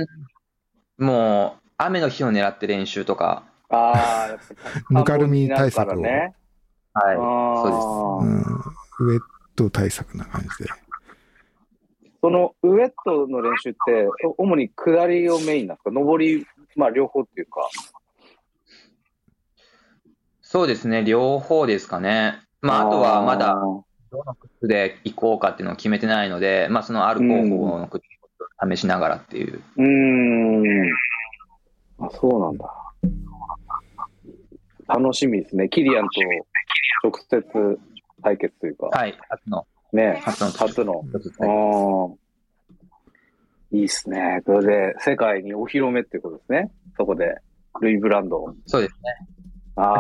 [0.98, 4.44] もう、雨の日を狙って練習とか、ああ、やっぱ
[4.90, 6.32] ぬかるみ対策を田んぼになる
[6.94, 7.62] はい、からね。
[7.62, 9.06] そううそん。
[9.06, 9.22] ウェッ
[9.54, 10.70] ト対策な感じで。
[12.20, 15.90] そのウエットの練習って、お主に下りをメインなんですか？
[15.92, 16.44] 上り、
[16.74, 17.68] まあ両方っていうか。
[20.51, 22.40] そうですね、両方ですかね。
[22.62, 23.55] まあ、あとはまだ
[24.11, 28.01] どの靴で行こうかっていうのを決めてないので、まあ、そのある候補の靴
[28.64, 29.62] を試しながらっていう。
[29.76, 30.90] うーん。
[31.99, 32.64] あ、そうなんだ。
[34.88, 35.68] 楽しみですね。
[35.68, 37.78] キリアンと直接
[38.22, 38.86] 対決というか。
[38.86, 40.18] はい、初の、ね。
[40.24, 40.82] 初の初
[41.42, 42.16] の。
[43.70, 44.40] いいっすね。
[44.46, 46.70] それで世界にお披露目っていうことですね。
[46.96, 47.36] そこで。
[47.82, 48.55] ルイブランド。
[48.64, 49.28] そうですね。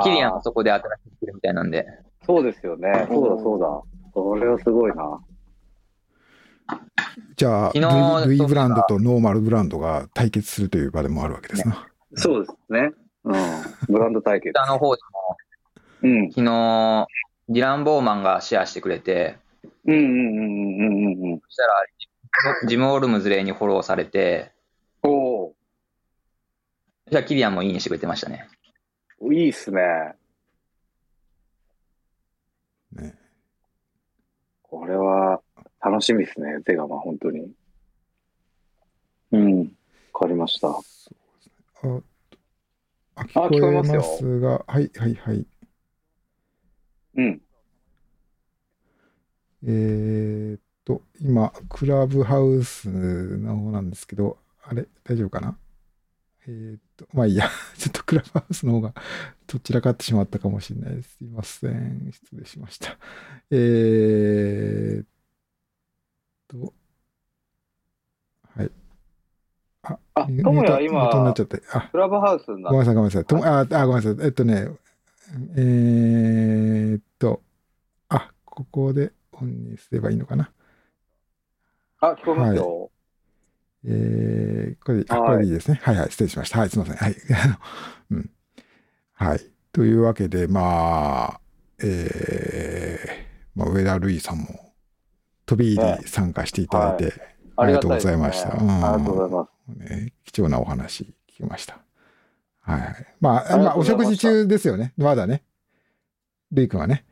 [0.02, 1.86] キリアンはそこで新しく作るみたいなんで。
[2.24, 3.06] そうですよね。
[3.08, 3.82] そうだそうだ。
[4.14, 5.20] それはすごいな。
[7.36, 11.88] じゃあ、昨日ルイブランドとノーマルブランドが対決するという場でもあるわけですな。
[12.14, 12.90] そうですね。
[13.24, 13.34] うん。
[13.88, 14.52] ブランド対決。
[14.52, 15.36] 下の方でも、
[16.02, 16.30] うん。
[16.30, 17.06] 昨日、
[17.48, 19.38] ディラン・ボーマンがシェアしてくれて、
[19.86, 21.40] うんうんうんうんうんうん。
[21.40, 24.52] そしたら、ジム・オルムズレイにフォローされて、
[25.02, 25.54] おお
[27.10, 28.48] じゃあキリアンもいいにしてくれてましたね。
[29.20, 30.14] いいっすね。
[32.92, 33.14] ね
[34.62, 35.40] これは
[35.80, 37.52] 楽しみですね、ゼガマ、本当に。
[39.32, 39.60] うん。
[40.12, 40.68] わかりました。
[40.68, 40.72] あ、
[43.16, 45.46] ああ聞こえ聞こえまますすが、はいはいはい。
[47.16, 47.42] うん。
[49.64, 55.58] えーっと、今、クラブハウスの方なんですけど、あれ、大丈夫かな？
[56.48, 58.94] えーっと、まあいいや、 ちょっとクラブハウスの方が
[59.46, 61.16] どちらかってしまったかもしれないです。
[61.18, 62.10] すいません。
[62.12, 62.98] 失礼しました。
[63.50, 65.06] えーっ
[66.48, 66.72] と、
[68.56, 68.70] はい。
[69.82, 73.24] あ、あ、ともや今っちゃって、あ、クラブハウスごめんなさい、ごめんなさい。
[73.24, 74.26] ともあ、あ、ごめんなさい。
[74.26, 74.68] えっとね、
[75.56, 77.42] えーっと、
[78.10, 80.52] あ、ここでオンにすればいいのかな。
[82.00, 82.87] あ、聞こえますよ。
[83.84, 85.80] えー、これこれでいいですね。
[85.82, 86.60] はいはい、失礼しました。
[86.60, 86.96] はい、すみません。
[86.96, 87.16] はい。
[88.10, 88.30] うん。
[89.12, 89.40] はい。
[89.72, 91.40] というわけで、まあ、
[91.80, 94.72] えー、まあ、上田瑠衣さんも、
[95.46, 97.12] 飛び入り参加していただいて、
[97.56, 98.52] ありがとうございました。
[98.52, 99.48] ありがとうございま
[99.86, 99.90] す。
[99.90, 101.78] ね、貴重なお話聞きました。
[102.60, 103.06] はい。
[103.20, 104.92] まあ、まあ、お食事中ですよね。
[104.96, 105.42] まだね。
[106.52, 107.04] ルイ君はね。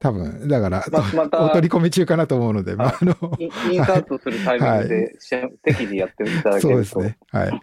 [0.00, 5.30] 多分、だから、ままたお取り込み中かなと思うので、まあ、あの、インサートするタイミングで、し
[5.62, 6.84] 適宜やっていただけると。
[6.88, 7.18] そうですね。
[7.30, 7.60] はい。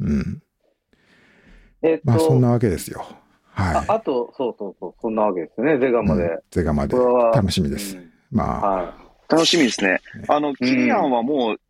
[0.00, 0.42] うん。
[1.82, 3.06] えっと、まあ、そんなわけですよ。
[3.54, 6.06] あはあと、そうそうそう、そんなわけですね、ゼガい。
[6.06, 6.22] まで。
[6.24, 6.96] うんゼガまで
[7.34, 7.96] 楽しみです。
[7.96, 8.94] うんまあ、は
[9.28, 10.00] 楽しみですねね。
[10.28, 11.60] あの、キリアンはもう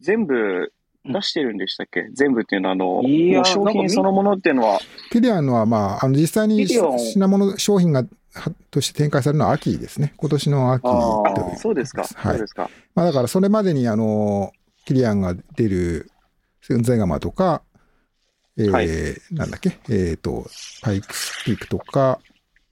[0.00, 0.72] 全部
[1.04, 2.08] 出してるんでしたっけ？
[2.12, 4.78] 全部っていうのは、あの、商品そのものっていうのは、
[5.10, 8.06] キリアンは、まあ、あの、実際に品物、商品が、は
[8.70, 10.12] として展開されるのは秋ですね。
[10.16, 12.02] 今年の秋というそうですか。
[12.02, 12.70] はいそうですか。
[12.94, 14.52] まあだからそれまでにあの、
[14.84, 16.10] キリアンが出る
[16.62, 17.62] ゼガマとか、
[18.56, 18.88] えーはい
[19.32, 20.46] なんだっけ、えっ、と、
[20.82, 22.20] パイクスピークとか、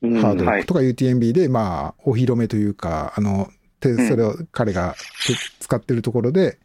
[0.03, 0.07] い。
[0.07, 3.49] うんハードロはいックとか UTMB で、まあ、お披露目というか、あの、
[3.81, 4.95] それを彼が
[5.27, 6.59] て使ってるところで、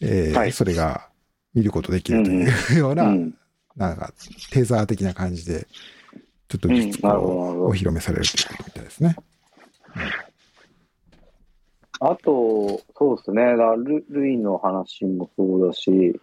[0.00, 1.08] えーはいそれが
[1.54, 3.34] 見ることできるというような、うん
[3.76, 4.10] なんか、
[4.52, 5.66] テーザー的な感じで、
[6.48, 7.64] ちょっとうん実なるほどなるほど。
[7.66, 9.16] お披露目されるということみたいですね。
[11.98, 13.42] あと、そうですね、
[13.78, 16.20] ルルイの話もそうだし、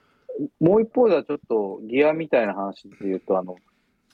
[0.59, 3.55] もう一方ではちょっとギアみたいな話で言うと、あの、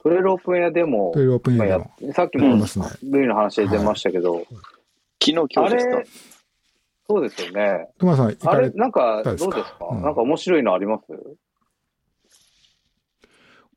[0.01, 1.91] トレイルオープン屋でもトイ、レオープンエアも。
[2.13, 2.55] さっきも。
[3.03, 4.39] ルイの話で出ましたけど、
[5.21, 6.07] 昨日、今あ日ですかれ、
[7.09, 7.89] そうですよね。
[7.97, 10.01] トマさん、行あれ、なんか、どうたですか、うん。
[10.01, 11.03] なんか面白いのあります？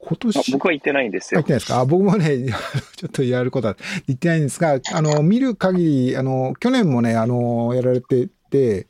[0.05, 1.53] 今年、あ僕は行ってないんですよ入って。
[1.53, 1.79] ないですか？
[1.81, 2.47] あ僕もね、
[2.97, 3.77] ちょっとやることは
[4.09, 8.89] 言ってないんですが、あの、見る限り、あの、去年もね、あの、やられてて、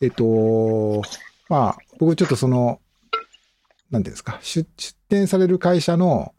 [0.00, 1.02] えっと、
[1.48, 2.80] まあ、僕ちょっとその、
[3.90, 6.34] なんていうんですか、出出展される会社の、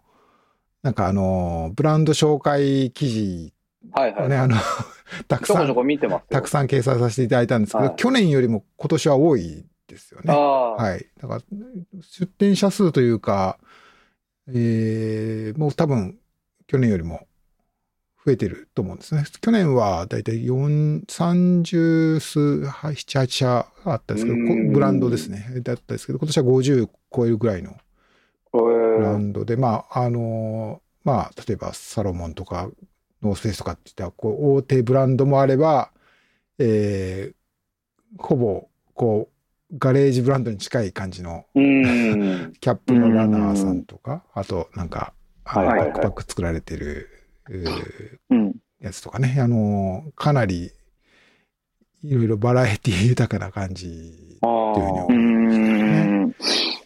[0.84, 3.53] なんかあの、ブランド紹介記事
[3.91, 4.26] はいはい。
[4.26, 4.55] をね、あの、
[5.28, 5.68] たくさん。
[6.30, 10.34] たくさん掲載させていただいたんですけど、はい去年よりも今年は多いですよね。
[10.34, 11.05] はい。
[11.22, 11.41] だから、
[12.01, 13.57] 出店者数というか、
[14.53, 16.19] えー、もう多分、
[16.67, 17.27] 去年よりも
[18.25, 19.23] 増えてると思うんですね。
[19.41, 24.37] 去年はだいたい4、30数、はい7、8社あったんですけど、
[24.73, 25.61] ブランドですね。
[25.63, 27.75] だったんですけど、今年は50超えるぐらいの
[28.51, 32.69] こブラれ、ンドで、まあ、あのーまあ、例えばサロモンとか、
[33.21, 35.91] ノースフェイスとかっていったこう、大手ブランドもあれば、
[36.59, 39.30] えー、ほぼ、こう、
[39.78, 42.53] ガレージブランドに近い感じの、うん。
[42.59, 45.13] キャップのラナーさんとか、あと、なんか、
[45.45, 47.09] バックパック作られてる。
[48.82, 50.72] やつとかね、あのーかなり、
[52.03, 55.13] いろいろバラエティ豊かな感じあっていうふうにあうー
[56.26, 56.36] ん。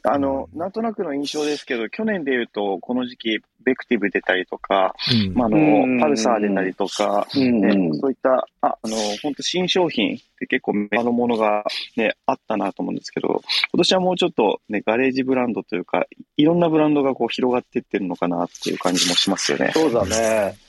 [0.06, 11.64] あの、なんとなくの印象ですけど、去年で言うと、この時期、ベクティブ出たりとか、うんまあ、あうんの、パルサー出たりとか、うんね、そういった、あ、あの、本当新商品って結構目のものが
[11.97, 13.41] ね、あったなと思うんですけど、
[13.72, 16.06] 今年はもうちょっとね、ガレージブランドというか、
[16.38, 19.72] いろんなブランドがこう広がっていってるのかなっていう感じもしますよね。
[19.74, 20.56] そうだね。
[20.60, 20.66] うん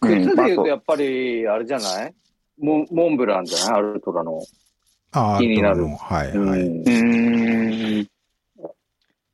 [0.00, 2.14] 靴で言うとやっぱり、あれじゃない？
[2.60, 3.78] モンモンブランじゃない？
[3.78, 4.40] アルトラの。
[5.38, 6.60] 気になるはい、うんはい。
[6.60, 8.06] うーん。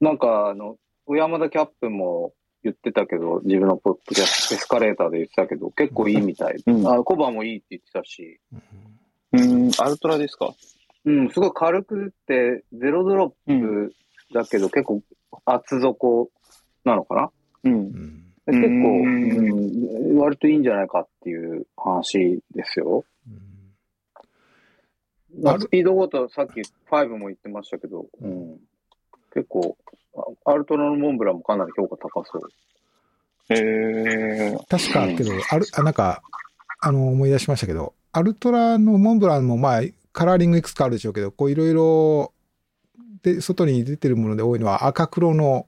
[0.01, 0.77] なんか、あの、
[1.07, 2.33] 小山田キャップも
[2.63, 6.63] 言ってたけど、自分のポッドキャスト、エスカレーターで言ってたけど、結構いいみたい。
[6.67, 6.87] うん。
[6.87, 8.41] あコバもいいって言ってたし、
[9.33, 10.55] うん、アルトラですか？
[11.05, 13.95] うん、すごい軽くて、ゼロドロップ
[14.35, 15.01] だけど、結構
[15.45, 16.31] 厚底
[16.85, 17.31] なのかな？
[17.65, 17.71] う。
[17.71, 23.05] うん結構、うんうん、割といいんじゃないかっていう話ですよ。
[23.27, 23.43] うん。
[25.61, 28.59] スピードごとさっき5も言ってましたけど、うん、
[29.39, 29.77] 結構、
[30.45, 32.43] あアルトラのモンブランもかなり評価高そう。
[33.51, 34.59] へー。
[34.69, 36.23] 確かけど、ある、あ、なんか、
[36.81, 39.81] あの、思い出しましたけど、アルトラのモンブランもまあ、
[40.13, 42.33] カラーリングいくつかあるでしょうけど、こういろいろ、
[43.23, 45.67] で、外に出てるもので多いのは赤黒の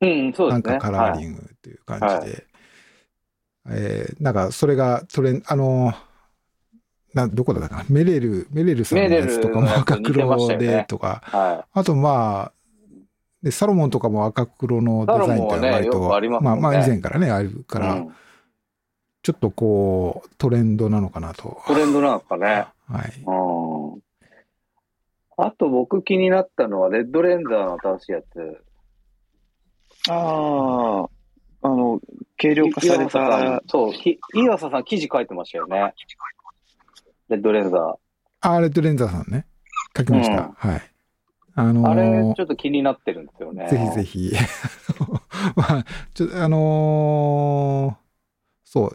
[0.00, 0.62] うん、そうですね。
[0.72, 2.44] なんかカラーリングっていう感じで、はい。
[3.70, 5.94] えーなんかそれがトレン、あの、
[7.14, 7.84] な、どこだったかな？
[7.88, 12.52] メレル、メレルさんのやつとかも赤黒でとか、はあとまあ、
[13.44, 17.64] で、サロモンとかも赤黒のデザインって割サロモンはねありますもんねまあまあ以前からね、あるい。
[17.64, 18.14] から、うん
[19.24, 21.62] ちょっとこう、トレンドなのかなと。
[21.66, 22.66] トレンドなんですかね。
[22.86, 23.22] はい。
[23.26, 24.02] うん。
[25.38, 28.62] あと僕気になったのは、レッドレンザーの新しいやつ。
[30.10, 31.08] ああ、
[31.62, 32.00] あの、
[32.36, 35.94] 軽量化された、そう、き岩佐さん記事書いてましたよね。
[37.30, 37.96] レッドレンザ
[38.42, 39.46] あ、レッドレンザーさんね。
[39.96, 40.36] 書きました。
[40.36, 40.93] うんはい。
[41.54, 41.90] あのー。
[41.90, 43.68] あれ、ーちょっと気になってるんですよね。
[43.68, 44.32] ぜひぜひ。
[45.56, 45.84] まあ、
[46.14, 48.04] ちょあのー
[48.64, 48.94] そう、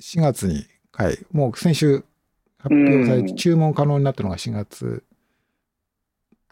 [0.00, 2.04] 4月に、はい、もう先週
[2.58, 5.02] 発表されて、うん注文可能になったのが4月、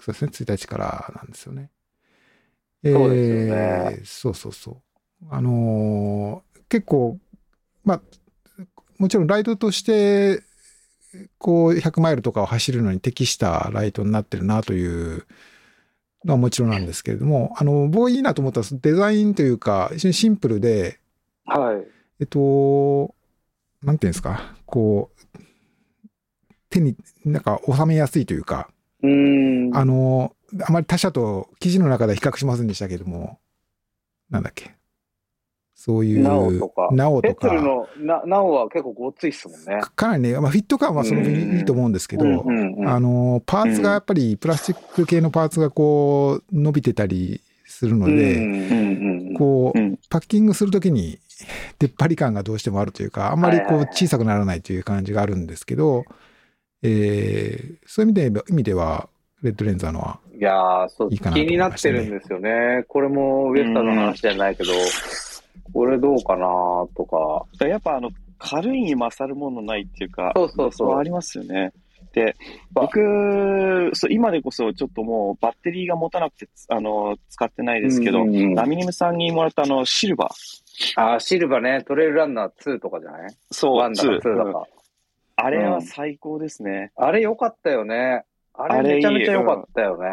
[0.00, 1.70] そうですね、1日からなんですよね。
[2.84, 4.76] そうですよねえーそうそうそう。
[5.30, 7.18] あのー結構、
[7.84, 8.02] まあ、
[8.98, 10.42] もちろんライトとして、
[11.38, 15.26] こう、100マイルとかを走るのに適したライトになってるなという
[16.24, 20.98] のはもちろんなんですけれども、あの、僕いいなと思ったデザインというか、非常にシンプルで、
[21.44, 21.86] はい。
[22.20, 23.14] えっと、
[23.82, 25.38] なんていうんですか、こう、
[26.70, 28.68] 手になんか収めやすいというか、
[29.02, 29.76] うーん。
[29.76, 30.34] あの、
[30.66, 33.38] あまり他社と記事の中では比較しませんでしたけども、
[34.30, 34.74] なんだっけ。
[35.86, 36.88] そういう、ナオとか。
[36.90, 37.54] ナオとか、
[37.96, 39.80] な、ナオは結構ごっついっすもんね。
[39.80, 42.88] かかなりね、まあ、フィット感はそのいいと思うんですけど、うんうんうん。
[42.88, 49.34] あの、パーツがやっぱりプラスチック系のパーツがこう伸びてたりするので、うんうんうん。
[49.34, 49.96] こう、うん。
[50.10, 51.20] パッキングするときに
[51.78, 56.04] 出っ張り感がどうしてもあるというか、あんまりこう小さくならないという感じがあるんですけど、
[56.82, 59.08] えーそういう意味で意味では、
[59.42, 62.84] レッドレンザーのは、いやーそう気になってるんですよね。
[62.88, 64.72] これもウエスタンの話じゃないけど、
[65.72, 66.46] これどうかな
[66.96, 67.66] とか。
[67.66, 71.72] やっぱあの、軽いに勝るものないっていうか、そうそうそうありますよね。
[72.12, 72.34] で、
[72.72, 80.32] ば僕、そう今でこそちょっともうバッテリーが持たなくて、あの、使ってないですけど、うんうんうんラミニムさんにもらったあの、シルバー。
[80.96, 83.30] あー、シルバーね、トレイルランナー2とかじゃない？
[83.50, 84.66] そう、?1 だか2だうんか。
[85.36, 86.92] あれは最高ですね。
[86.96, 88.24] あれ良かったよね。
[88.58, 90.08] あれめちゃめちゃ良かったよね。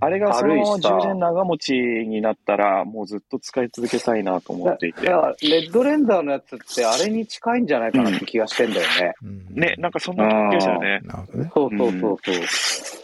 [0.00, 5.06] あれがその軽いしさ充電長持ちになったら、もうずっと使い続けたいなと思っていて。
[5.06, 9.14] だから、レッドレンダーのやつってあれに近いんじゃないかなって気がしてんだよね。
[9.22, 11.00] うんね、なんかそんな気がしたよね。
[11.04, 11.50] なるほどね。
[11.54, 12.32] そうそうそうそ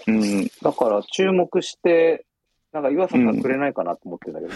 [0.08, 0.12] う。
[0.12, 0.50] うん。
[0.62, 2.24] だから注目して、
[2.74, 4.52] なんか岩佐さんくれないかなと思ってんだけど。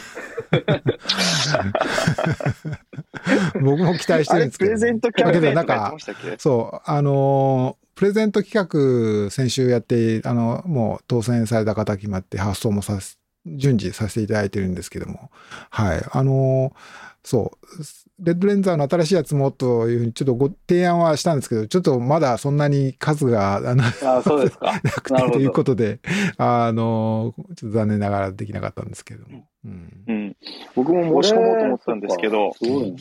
[3.65, 4.71] 僕も期待してるんですけど。
[4.71, 5.95] プレゼントキャンペーンとか
[6.37, 15.33] そう、あのープレゼント企画、先週やって、あの、もう当選された方決まって発送もさせ、順次させていただいてるんですけども、
[15.71, 24.73] はい、あのーそう、レッドレンザーの新しいやつもというふうにちょっとご提案はしたんですけど、ちょっとまだそんなに数が、あの、あそうですか。
[24.83, 26.01] なくてということで、
[26.39, 29.47] あのーちょっと残念ながらできなかったんですけれども。
[29.63, 30.37] うんうん。
[30.75, 32.97] 僕も申し込もうと思ってたんですけど、すごいね。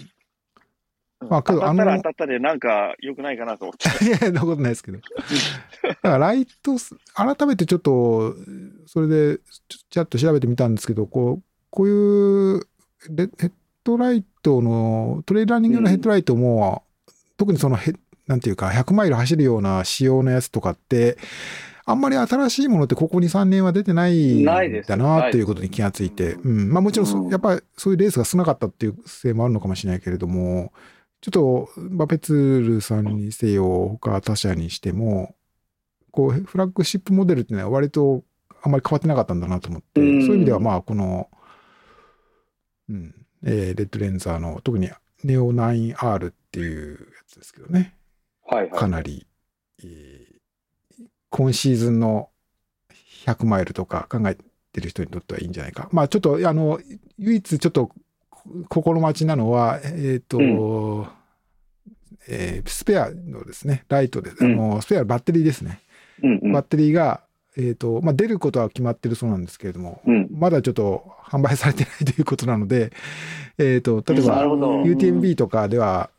[1.29, 4.05] まあけど当たったらあの当たったでなんか良くないかなと思って。
[4.05, 4.99] いや、そんなことないですけど。
[4.99, 8.35] だからライトス、改めてちょっと、
[8.87, 9.39] それで、
[9.89, 12.59] ちょっと調べてみたんですけど、こう、こういう
[13.09, 13.51] レヘッ
[13.87, 16.83] ドライトの、トレイラーニング用のヘッドライトも、
[17.37, 17.93] 特にそのヘ、
[18.27, 21.17] なんていうか、100マイル走るような仕様のやつとかって、
[21.85, 26.69] あんまり新しいものってここ2、3年は出てないんだなっていうことに気がついて、うん。
[26.69, 27.29] まあもちろんそ、うん。
[27.29, 30.73] やっぱりそういうレースが少なかったっていうせいもあるのかもしれないけれども、
[31.21, 35.33] ちょっと、バペツールさんにせよ、他他社にしても、
[36.11, 38.25] こう、フラッグシップモデルっていうのは割と
[38.61, 40.25] あんまり変わってなかったんだなと思って、うん。
[40.25, 41.29] そういう意味ではまあ、この、
[42.89, 44.89] うん、えーレッドレンザーの、特に
[45.23, 47.95] ネオ 9R っていうやつですけどね、
[48.45, 48.71] はいはい。
[48.71, 49.25] かなり、
[49.83, 50.37] えー
[51.29, 52.29] 今シーズンの
[53.25, 54.37] 100マイルとか考え
[54.71, 55.89] てる人にとってはいいんじゃないか。
[55.91, 56.79] まあちょっと、あの、
[57.19, 57.91] 唯一ちょっと
[58.69, 61.07] 心待ちなのは、えっ、と、う
[62.29, 65.81] えースペアのですね、ライトで、うんあの、スペアのバッテリーですね。
[66.23, 67.21] うんうんバッテリーが、
[67.57, 70.26] えっ、と、まあ出ることは決まってるそうなんですけれども、うん。
[70.37, 72.91] まだちょっと販売されてないということなので、
[73.57, 74.45] えっ、と、例えば。
[74.45, 76.09] UTMB とかでは、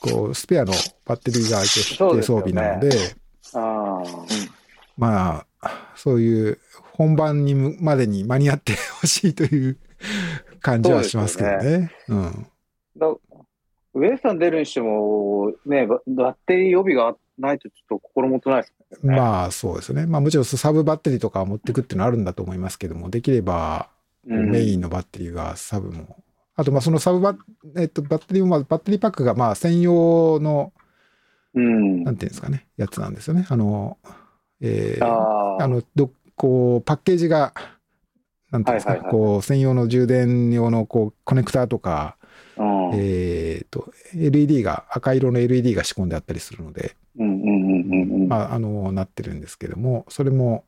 [0.00, 0.72] こう、スペアの
[1.04, 2.90] バッテリーが必定装備なので、
[3.54, 4.02] ああ。
[4.96, 6.58] まあ、そういう
[6.92, 9.78] 本番にむまでに間に合ってほしいという
[10.60, 11.92] 感じはしますけどそうでね。
[12.08, 12.46] うん。
[12.96, 13.14] だ
[13.94, 18.81] ウエスタン出るにしても、ね、ババッテリー予備がないとちょっと心もとないですね。
[19.02, 20.06] まあそうですね。
[20.06, 23.88] まあもちろんサブバッテリーとか持ってくっていうのはあるんだと思いますけども、できれば
[24.26, 26.22] うんメインのバッテリーがサブも。
[26.54, 27.38] あとまあそのサブバッ、
[27.76, 30.72] えっと、バッテリーもまあバッテリーパックがまあ専用の、
[31.54, 32.04] うん。
[32.04, 33.46] なんていうんですかね、やつなんですよね。
[33.48, 33.98] あの、
[34.60, 35.64] えーああ。
[35.64, 37.52] あの、ど、こう、パッケージが、
[38.50, 42.16] なんていうんですか、こう、専用の充電用の、こう、コネクターとか、
[42.56, 47.61] うんえっ、と、LED が、赤色の LED が仕込んであったりするので、うんうん
[48.32, 50.64] あ、あの、なってるんですけども、それも、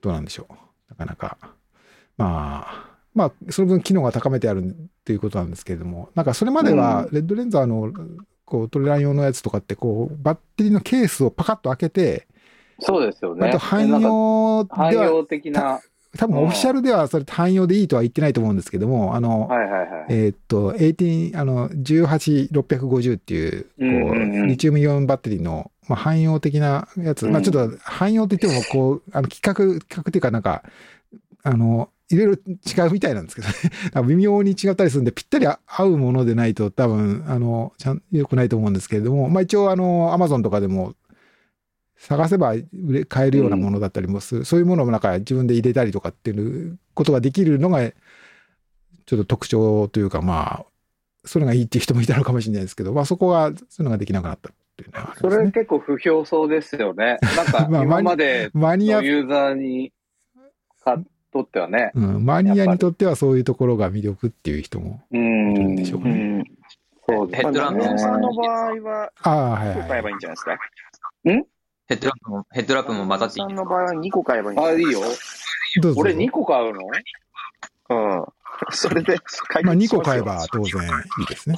[0.00, 0.54] どうなんでしょう。
[0.90, 1.38] なかなか、
[2.16, 4.70] まあ、まあ、その分機能が高めてあるっ
[5.04, 7.92] ていうことなんですけれども、なんかそれまでは、レッドレンザーの、
[8.44, 12.26] こう、トレラン用のやつとかって、こう、バッテリーのケースをパカッと開けて、
[12.80, 13.48] そうですよね。
[13.48, 15.80] あと汎用では、汎用的な。
[16.18, 19.88] 多分オフィシャルではそれ汎用でいいとは言ってないと思うんですけども、あの、はいはいはい。
[20.10, 30.62] えーっと、18、あの、18650っていう、こう、うんうんうんリチウムイオンバッテリーの、まあ、汎用的なやつ、まあ、うんちょっと汎用って言っても、こう、あの、規格、規格っていうかなんか、
[31.42, 33.54] あの、いろいろ違うみたいなんですけどね。
[34.06, 40.94] 微妙に違ったりするんで、ぴったり合うものでないと多分、あの、ちゃん、良くないと思うんですけれども、まあ一応、あの、アマゾンとかでも、
[41.96, 47.90] 探せば売れ買えるようなものだったりもする、そういうものをなんか自分で入れたりとかっていうことができるのが、
[49.06, 50.66] ちょっと特徴というか、まあ、
[51.24, 55.28] それがいいっていう人もいたのかもしれないですけど、まあそこは、そういうのができなくなったっていうのはありそ。
[55.28, 57.18] れ結構不評そうですよね。
[57.36, 59.92] なんか まあ今までマニアの、ユーザーに
[60.84, 60.98] か
[61.32, 61.90] とってはね。
[61.94, 65.76] うん、マニアにとってはそういうところが魅力っていう人もういるんん。
[65.76, 66.10] でしょうね。
[66.10, 66.44] うん。
[67.06, 70.02] そうですまあ、ヘッドランプ長尾さんの場合は、ああ、はい1個買えはい。
[70.02, 70.58] ばいいんじゃないですか？
[71.86, 75.00] ヘッドラップも、ヘッドラップも混ざっていいさんの場合は2個買えばいいあ、ないいいよ。
[75.82, 76.00] どうぞ。
[76.00, 76.80] 俺2個買うの？
[77.90, 78.24] うん。
[78.70, 79.18] それで
[79.48, 80.82] 解まあ2決しますよ個買えば当然
[81.20, 81.56] いいですね。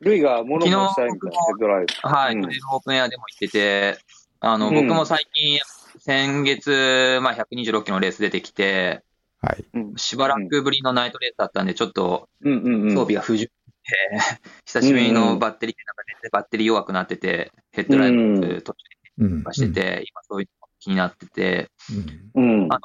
[0.00, 2.08] ルイが物申したいみたいなヘッドライト。
[2.08, 3.98] はい、うんオープンエアでも行ってて、
[4.40, 5.58] あの、うん僕も最近、
[6.00, 9.02] 先月、まあ、126キロのレース出てきて、
[9.40, 9.64] はい。
[9.74, 12.94] うんしばらくぶりのナイトレースだったんで、ちょっとうんうんうん。
[12.94, 13.50] 装備が不十
[14.66, 18.88] 久しぶりのバッテリーで、なんか全然バッテリー弱くなってて、ヘッドライト途中
[19.20, 19.44] うん。
[19.44, 21.70] でしてて、今そういうの気になってて、
[22.34, 22.42] うん。
[22.42, 22.72] うん。
[22.72, 22.78] あの、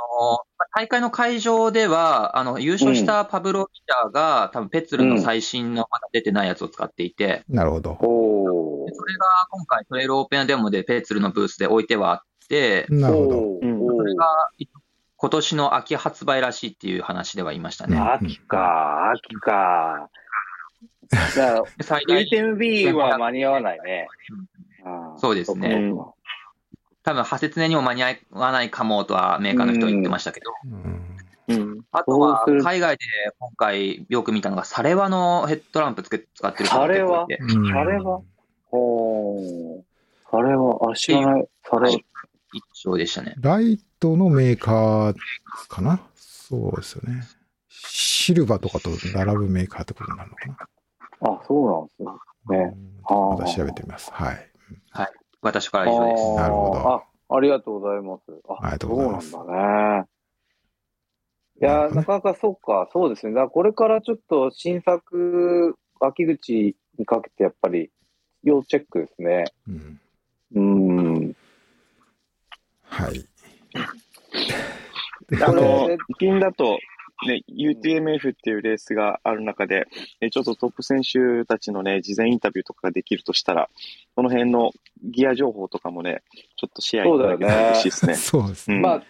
[0.57, 7.97] まあ大会の会場では、あの、優勝したパブロ・ピターが、多分ペッツルの最新のまだ出てないやつを使っていて、なるほど。
[7.99, 13.37] それが今回トレイルオープンデモでペッツルのブースで置いてはあって、なるほど。
[13.95, 14.49] それが
[15.17, 17.97] 今年の秋発売らしいっていう話ではいましたね。
[17.97, 20.09] 秋か、秋か。
[21.14, 24.07] だから、最大 VTMB は間に合わないね。
[25.18, 25.93] そうですね。
[27.03, 30.51] 多分、派切ねにも間に合わないかもとはメーカーの人は言ってましたけど。
[31.91, 33.03] あとは海外で
[33.38, 38.22] 今回よく見たのが、サレワのヘッドランプつけ使ってる人が結構いて、うんあれは
[38.72, 39.82] おー。
[40.32, 41.47] あれは、あ、知らない。
[41.70, 42.05] あれ、一
[42.74, 43.36] 緒でしたね。
[43.38, 45.16] ライトのメーカー
[45.68, 45.99] かな？
[46.16, 47.24] そうですよね。
[47.70, 50.57] シルバーとかと並ぶメーカーってことになるのかな？
[51.24, 52.03] あ、そうなんです
[52.51, 52.57] ね。
[52.57, 52.93] ねうん
[53.30, 54.11] また調べてみます。
[54.11, 54.53] はい。
[55.43, 56.36] 私からは以上です。
[56.36, 57.03] なるほどあ、
[57.36, 58.21] ありがとうございます。
[58.47, 60.07] あ、ありがとうございますそうなんだね。
[61.61, 63.34] いやー、なかなかそうか、そうですね。
[63.34, 67.91] だからこれからちょっと新作、秋口にかけてやっぱり
[68.43, 69.45] 要チェックですね。
[69.67, 69.99] うん
[70.55, 71.36] うーん。
[72.84, 73.26] はい。
[75.41, 76.78] あので、近だと、
[77.28, 79.88] ね、UTMF っていうレースがある中で、
[80.21, 83.69] えちょっとトップ選手たちのね、事前インタビューとかができるとしたら、
[84.15, 84.71] この辺の
[85.03, 86.24] ギア情報とかもね、
[86.57, 88.13] ちょっとシェアいただけたら嬉しいですね。
[88.15, 88.78] そうですね。
[88.78, 89.03] うんまあ、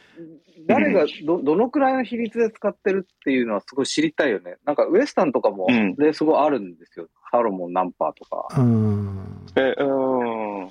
[0.68, 4.58] 誰がど、どのくらいの比率で使ってるっていうのはすごい知りたいよね。
[4.66, 7.08] なんかウエスタンとかもうんレース後あるんですよ。
[7.32, 8.48] サロモンナンパーとか。
[8.58, 9.46] うん。
[9.56, 10.64] え、うん。
[10.64, 10.70] うん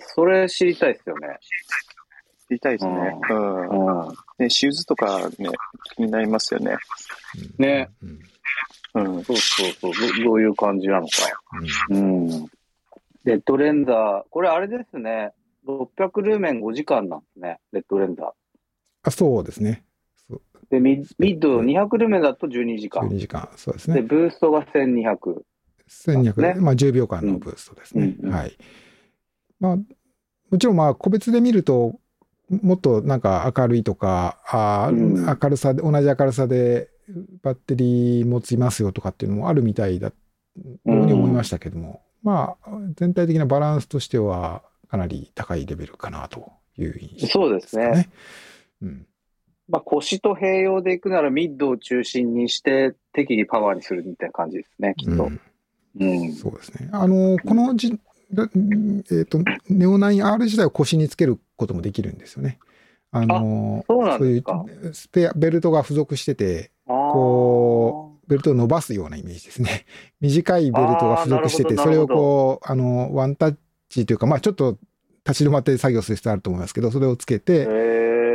[0.00, 1.28] それ知りたいですよね。
[2.48, 2.92] 知りたいですね。
[3.30, 4.06] うん。
[4.06, 4.14] うん。
[4.38, 5.50] ね、シューズとかね、
[5.94, 6.76] 気になりますよね。
[7.58, 7.90] ね
[8.94, 9.16] うん。
[9.16, 9.24] うん。
[9.24, 9.92] そうそうそう。
[10.16, 11.12] どどういう感じなのか。
[11.90, 12.46] うんうん。
[13.24, 14.22] レッドレンダー。
[14.30, 15.32] これあれですね。
[15.66, 17.60] 600ルーメン5時間なんですね。
[17.72, 18.30] レッドレンダー。
[19.02, 19.84] あ、そうですね。
[20.28, 20.40] そう
[20.70, 23.06] で、ミミッド200ルーメンだと12時間。
[23.06, 23.50] 12時間。
[23.56, 24.02] そうですで、ね。
[24.02, 25.42] ブーストが1200。
[25.88, 28.16] 1200、ねまあ10秒間のブーストですね。
[28.18, 28.56] うんうんはい。
[29.60, 32.00] まあ、もちろんまあ個別で見ると、
[32.50, 36.88] もっとなんか明るいとか、あーうん明るさで、同じ明るさで
[37.42, 40.14] バッテリー持ちますよとかっていうのもあるみたいだ、よ
[40.84, 48.08] うに思いましたけども、まあ、全体的なバランスとしてはかなり高いレベルかなという印象そうですね。
[48.82, 49.06] うん。
[49.68, 55.24] まあ、腰と併用でいくならミッドを中心にして適宜パワーにするみたいな感じですね、きっと。
[55.24, 55.40] うん
[56.00, 56.32] うん。
[56.32, 56.88] そうですね。
[56.92, 57.98] あの、このじ、だ
[58.30, 62.58] えっ、と、ネオ 9R 自体を腰につけることもできるんですよね。
[63.10, 64.44] あの、そういう
[64.92, 69.86] スペア、ベルトが付属してて、こベルトを伸ばすようなイメージですね。
[70.20, 73.56] 短いベルトが付属してて、それをこう、あの、ワンタッ
[73.88, 74.78] チというか、まあちょっと
[75.26, 77.66] 立ち止まって作業する必要あると思いますけど、それをつけて、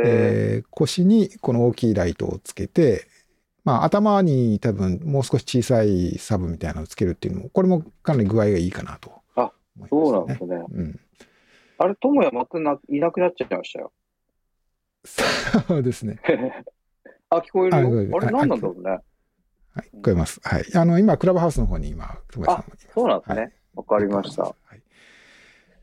[0.06, 3.06] えー腰にこの大きいライトをつけて、
[3.64, 9.23] まあ頭に多分もう少し小さいサブみたいなのをつけるっていうのも、これもかなり具合がいいかなと
[9.76, 9.86] ね。
[9.88, 10.64] そうなんですね。
[10.72, 11.00] うん。
[11.78, 13.92] あれ、友也またないなくなっちゃいましたよ。
[15.04, 16.18] そうですね。
[17.30, 18.16] あ、聞こえるよ。
[18.16, 18.90] あれ、はい何なんだろうね。
[18.90, 19.90] はい。
[19.96, 20.40] 聞こえます。
[20.42, 20.64] はい。
[20.74, 22.64] あの、今、クラブハウスの方に今、友也さん。
[22.94, 23.52] そうなんですはいね。
[23.74, 24.42] わかりました。
[24.42, 24.82] はい。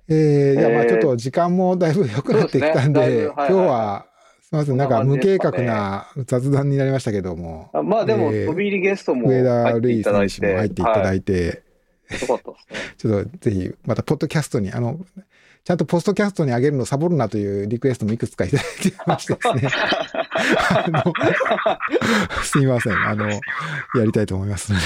[0.08, 4.06] えー、じゃあまあえーちょっと時間もだいぶ良くなってきたんで、ですねはいはい今日は、
[4.42, 10.30] すみません、なんか無計画なな雑談になりましたけども、あまあでも、えー飛び入りゲストも上田入っていただいて。
[10.30, 11.22] 選手も入っていただはい
[12.20, 12.96] て、よかったですね。
[12.98, 15.00] ちょっとぜひ、また、ポッドキャストに、あの、
[15.64, 19.70] ちゃんとポストキャストに上げるのサボるなというリクエストもいくつかいただいてましてですね。
[22.44, 22.94] すみません。
[22.94, 23.40] あの、や
[24.04, 24.86] りたいと思いますので。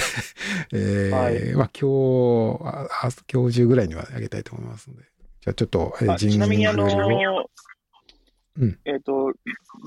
[0.74, 5.04] えーはいまあ今日あ、あ今日中ぐらいには上げたいと思いますので。
[5.42, 6.86] じゃあちょっと、えちなみにあの
[8.58, 9.32] うんえっ、と、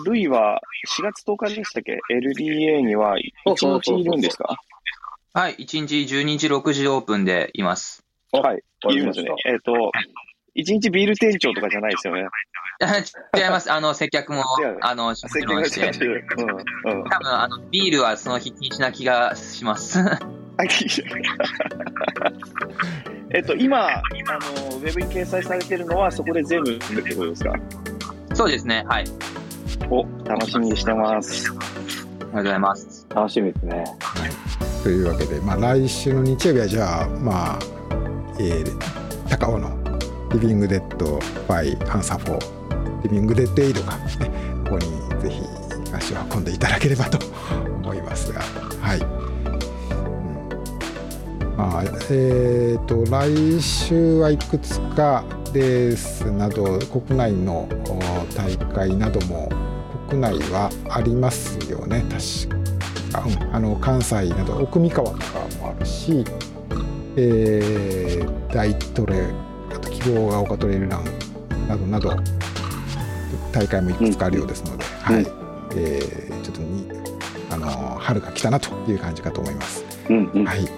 [0.05, 0.61] ルイは
[0.99, 3.17] 4月10日でしたっけ ?LDA には
[3.47, 4.57] 1日いるんですか？
[5.35, 8.03] はい、1日12時、6時オープンでいます。
[8.33, 8.59] はい、わか
[8.91, 9.31] いるんですね。
[9.47, 9.73] えっ、と、
[10.57, 12.27] 1日ビール店長とかじゃないですよね。
[13.37, 13.73] 違います。
[13.73, 15.81] あの、接客も違う、あの、もちろんして。
[15.81, 16.25] 客が違う。
[16.85, 17.05] うん、うん。
[17.11, 19.99] 多分、あの、ビールはその日禁止な気がします。
[23.31, 24.03] えっと、今、あ
[24.71, 27.53] の、ウェブに掲載されてるのはそこで全部ってことですか？
[28.35, 28.85] そうですね。
[28.89, 29.05] はい。
[29.91, 31.51] お、楽しみにしてます。
[31.51, 33.07] ありがとうございます。
[33.15, 33.85] 楽しみですね。
[34.89, 37.59] というわけで、まあ来週の日曜日はじゃあ、まあ、
[38.41, 39.77] えー、高尾の
[40.33, 44.31] リビングデッドバイアンサー4、リビングデッドエイドが、ね、
[44.65, 44.87] ここに
[45.21, 45.43] ぜひ
[45.95, 47.19] 足を運んでいただければと
[47.83, 48.41] 思いますが、
[48.81, 48.99] はい。
[49.01, 49.05] う
[51.53, 51.57] ん。
[51.59, 57.69] まあ、えっ、と、来週はいくつかレースなど、国内の
[58.35, 59.51] 大会なども、
[60.09, 62.68] 国内はありますよね、確
[63.09, 63.25] か。
[63.27, 63.31] う。
[63.31, 64.59] ん、あの関西など。
[64.59, 65.25] 奥三河とか
[65.61, 66.25] もあるし、
[67.17, 69.27] えー大トレ
[69.71, 71.05] あと希望が丘トレイルラン
[71.69, 72.13] などなど。
[73.53, 75.27] 大会もいくつかあるようですので、はい、
[75.77, 76.89] えー、ちょっとに
[77.51, 77.67] あの
[77.99, 79.85] 春が来たなという感じかと思います。
[80.09, 80.69] うんうん、はい。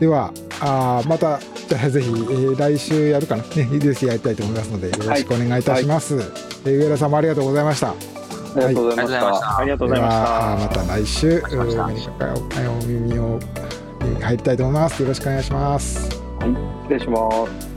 [0.00, 3.42] ではあまたじゃあぜひ、えー、来週やるかな。
[3.42, 6.14] ねぜひやりたいと思いますのでよろしくお願いいたします。
[6.14, 6.36] はいはい、
[6.66, 8.17] えー、上田さんもありがとうございました。
[8.64, 9.58] ありがとうございました。
[9.58, 10.22] ありがとうございました。
[10.56, 13.38] また来週お耳を
[14.20, 15.02] 入りたいと思います。
[15.02, 16.08] よろしくお願いします。
[16.40, 16.50] はい、
[16.84, 17.67] 失礼します。